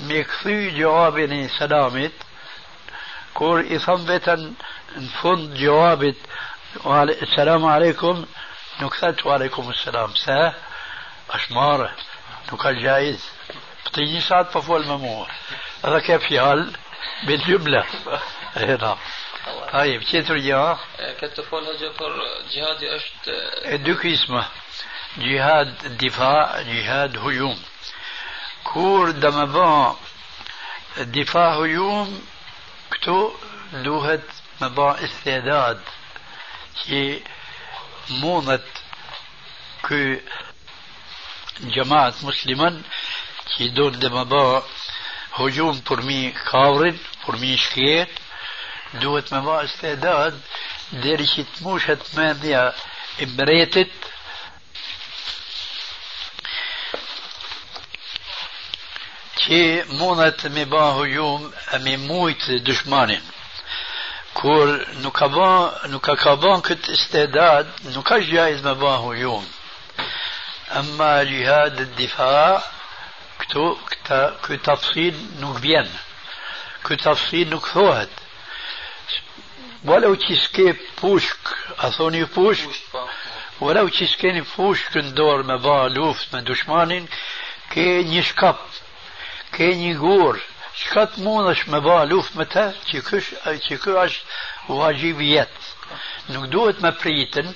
[0.00, 2.12] ميكثي جوابني سلامت
[3.34, 4.54] كور اثبتا
[4.96, 6.16] نفند جوابت
[7.22, 8.26] السلام عليكم
[8.80, 10.54] نكثت وعليكم السلام سا
[11.30, 11.90] اشمار
[12.52, 13.30] نكال جائز
[13.86, 15.28] بتيجي ساعات فول ممور
[15.84, 16.72] هذا كيف يال
[17.26, 17.84] بالجمله
[18.56, 18.96] اي نعم
[19.72, 20.74] طيب كيتر جوا؟
[21.20, 22.12] كتفول هجفر
[22.52, 23.30] جهاد اشت
[23.72, 24.48] دوك اسمه
[25.18, 27.62] جهاد دفاع جهاد هجوم.
[28.64, 29.94] كور دمبان
[30.98, 32.26] دفاع هجوم
[32.90, 33.32] كتو
[33.72, 34.24] دوهت
[34.60, 35.80] مبا استعداد.
[36.86, 37.22] كي
[38.10, 38.62] مونت
[39.88, 40.16] كو
[41.60, 42.82] جماعة مسلما
[43.56, 44.62] كي دون دمبا
[45.34, 46.98] هجوم برمي كاورد
[47.28, 48.06] برمي شخير
[61.72, 63.22] e me mujt dushmanin.
[64.34, 64.68] Kur
[65.02, 65.50] nuk ka ba,
[65.88, 69.44] nuk ka ka ba këtë istedad, nuk ka gjajz me ba hujum.
[70.80, 72.62] Amma jihad difa,
[73.40, 75.88] këtu, këta, këtë tafsil nuk vjen.
[76.84, 78.12] Këtë tafsil nuk thohet.
[79.84, 80.16] ولو
[80.96, 82.68] pushk, a thoni pushk,
[83.60, 83.88] ولو
[86.32, 87.08] me dushmanin,
[87.70, 88.58] ke një shkap,
[89.52, 90.40] ke një gur,
[90.74, 93.30] çka të mundesh me ba luft me të, që kësh,
[93.66, 95.66] që kë është wajib jetë.
[96.34, 97.48] Nuk duhet me pritën,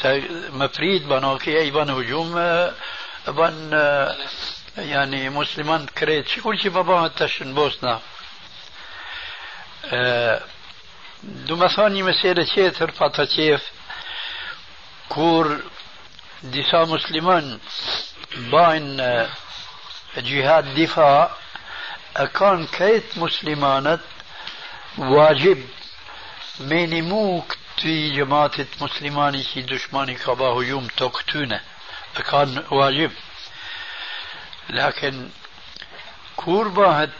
[0.00, 0.12] se
[0.52, 2.34] me prit bano ke i ban hujum,
[3.38, 3.56] ban
[4.84, 7.96] yani musliman krejt, që kur që pa bëhet tash në Bosna.
[11.46, 13.64] Du me thonë një mesele qeter pa të qef,
[15.08, 15.50] kur
[16.54, 17.56] disa musliman
[18.52, 19.10] bajnë
[20.28, 21.10] gjihad difa,
[22.24, 24.00] كان كيت مسلمانت
[24.98, 25.68] واجب
[26.60, 28.50] مينيمو كتي جماعة
[28.80, 31.60] مسلماني كي دشماني كباه يوم توقتونه
[32.30, 33.12] كان واجب
[34.70, 35.28] لكن
[36.36, 37.10] كور باهت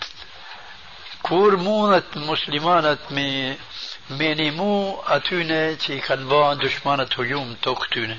[4.11, 8.19] مينيمو أتونه تي كان با دشمانت هجوم توقتونه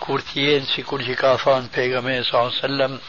[0.00, 3.00] كور تيين سي كور جكافان بيغمي صلى الله عليه وسلم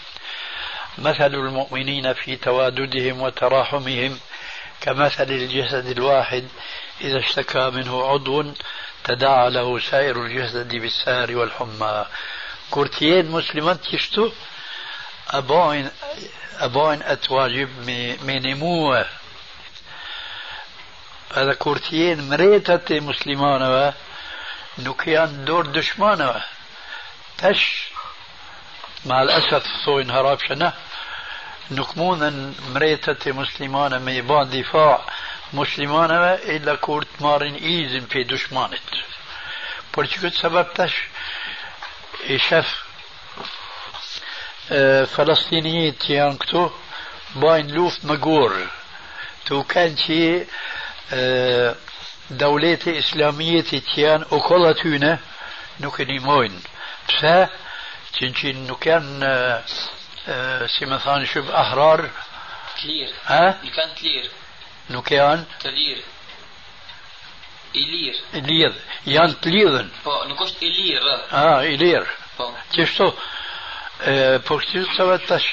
[0.98, 4.20] مثل المؤمنين في تواددهم وتراحمهم
[4.82, 6.48] كمثل الجسد الواحد
[7.02, 8.54] إذا اشتكى منه عضو
[9.04, 12.06] تداعى له سائر الجسد بالسهر والحمى.
[12.72, 14.32] كورتيين مسلمات يشتو
[15.30, 15.90] أبوين
[16.60, 17.70] أبوين أتواجب
[18.24, 18.46] من
[21.36, 23.94] هذا كورتيين مريتت مسلمانة
[24.80, 26.44] نوكيان دور دشمانة
[27.38, 27.90] تش
[29.06, 30.74] مع الأسف صوين هرابشنا
[31.72, 35.02] نكمون مريتت مسلمانة ميبان دفاع
[35.54, 38.78] مسلمانة إلا كورت مارين إيزن في دشمانة
[39.98, 40.94] بلتكو سبب تش
[42.30, 42.84] إشف
[45.16, 46.70] فلسطينيين تيانكتو
[47.36, 48.68] باين لوف مغور
[49.46, 49.96] تو كان
[53.98, 55.16] janë kolla tyne
[55.80, 56.60] nuk e nimojnë.
[57.10, 57.38] Pse?
[58.14, 59.34] Që që nuk janë
[60.70, 62.04] si thanë shumë ahrar
[62.78, 63.44] të lirë ha?
[63.64, 64.30] i kanë të lirë
[64.94, 66.06] nuk janë të lirë
[67.80, 72.18] i lirë i lirë janë të lirën po nuk është i lirë ah i lirë
[72.38, 73.10] po qështu
[74.48, 75.50] po kështu të vetë tash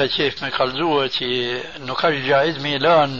[0.05, 1.27] e qef me kalzua që
[1.87, 3.15] nuk është gjaiz me lan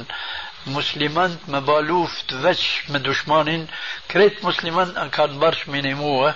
[0.76, 3.68] muslimant me ba luft veç me dushmanin
[4.12, 6.32] kret musliman kanë barsh me një muë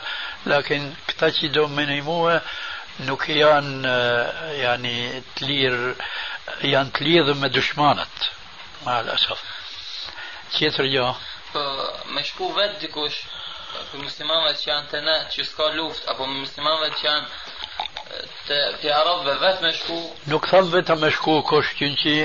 [0.51, 2.35] lakin këta që do me një muë
[3.07, 3.95] nuk janë
[4.61, 4.95] yani
[5.35, 5.93] të lirë
[7.41, 8.29] me dushmanat
[8.85, 9.41] ma asaf
[10.57, 11.07] qetër jo
[11.53, 11.61] po
[12.13, 13.19] me shku vetë dikush
[13.91, 17.27] për muslimanëve që janë të ne që s'ka luft apo me muslimanëve që janë
[18.47, 19.99] të, të arabëve vetë me shku?
[20.31, 22.15] Nuk thëmë vetë me shku koshtin që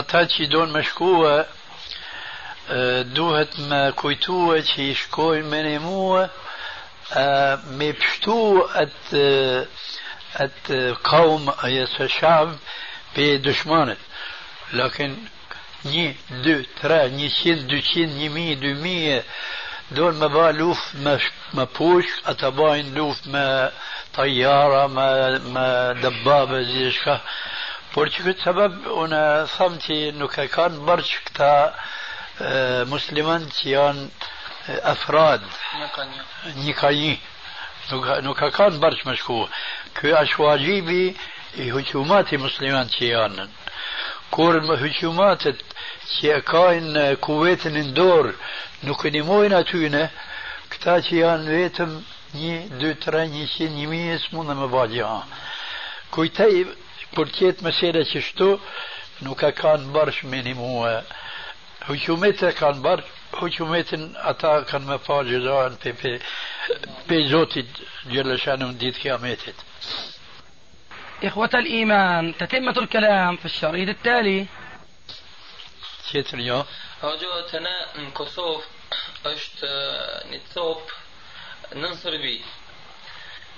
[0.00, 1.10] ata që donë me shku
[3.16, 6.22] duhet me kujtue që i shkojnë me një muë
[7.78, 8.38] me pështu
[8.82, 9.24] atë
[11.02, 12.56] kaum atë shab
[13.14, 14.00] pe dëshmanët
[14.72, 15.16] lakin
[15.84, 16.06] një,
[16.44, 18.96] dy, tre, një qind, dy qind, një mi, dy mi
[19.90, 21.18] دول ما بقى لوف ما
[21.54, 23.72] ما بوش اتباين لوف ما
[24.14, 27.20] طيارة ما ما دبابة زي شكا
[27.94, 29.18] Por që këtë sebeb, unë
[29.52, 31.50] thamë që nuk e kanë bërç këta
[32.90, 34.06] musliman që janë
[34.92, 35.44] afrad,
[36.64, 37.12] një ka një.
[37.92, 39.36] Nuk, nuk e kanë bërç me shku.
[39.98, 41.02] Ky është wajibi
[41.62, 43.46] i hukumati musliman që janë.
[44.34, 45.60] kur më hyqumatet
[46.12, 48.32] që e kajnë kuvetin në dorë
[48.88, 50.08] nuk e nimojnë atyne,
[50.72, 51.92] këta që janë vetëm
[52.34, 55.20] një, dy, tre, një qinë, një mijë, s'mund dhe më ba gjaha.
[56.14, 56.54] Kujtaj,
[57.14, 58.50] për tjetë mësere që shtu,
[59.26, 60.94] nuk e kanë bërsh minimue.
[61.86, 66.16] Hukumetet kanë bërsh, hukumetin ata kanë me pa gjëzajnë pe, pe,
[67.06, 67.80] pe Zotit
[68.10, 69.64] gjëllëshanë në ditë kiametit.
[71.24, 74.46] إخوة الإيمان تتمة الكلام في الشريط التالي.
[76.12, 76.64] تيتريو
[77.04, 78.66] أرجو أتنا كسوف
[79.26, 79.64] أشت
[80.30, 80.82] نتصوب
[81.74, 82.42] ننصر بي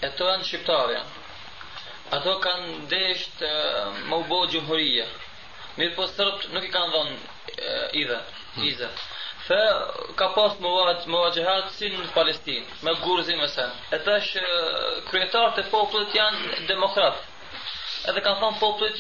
[0.04, 1.04] أتوان شبتاريا
[2.12, 3.44] أتو كان ديشت
[4.04, 5.04] موبو جمهورية
[5.78, 7.16] مير بو سربت نوكي كان ظن
[7.94, 8.24] إذا
[8.58, 8.90] إذا
[9.46, 10.60] فكان بوست
[11.06, 14.38] مواجهات سن فلسطين ما زي مثلا أتاش
[15.10, 17.20] كريتار تفوق لتيان ديمقراطي
[18.06, 18.98] Edhe kanë thonë popullit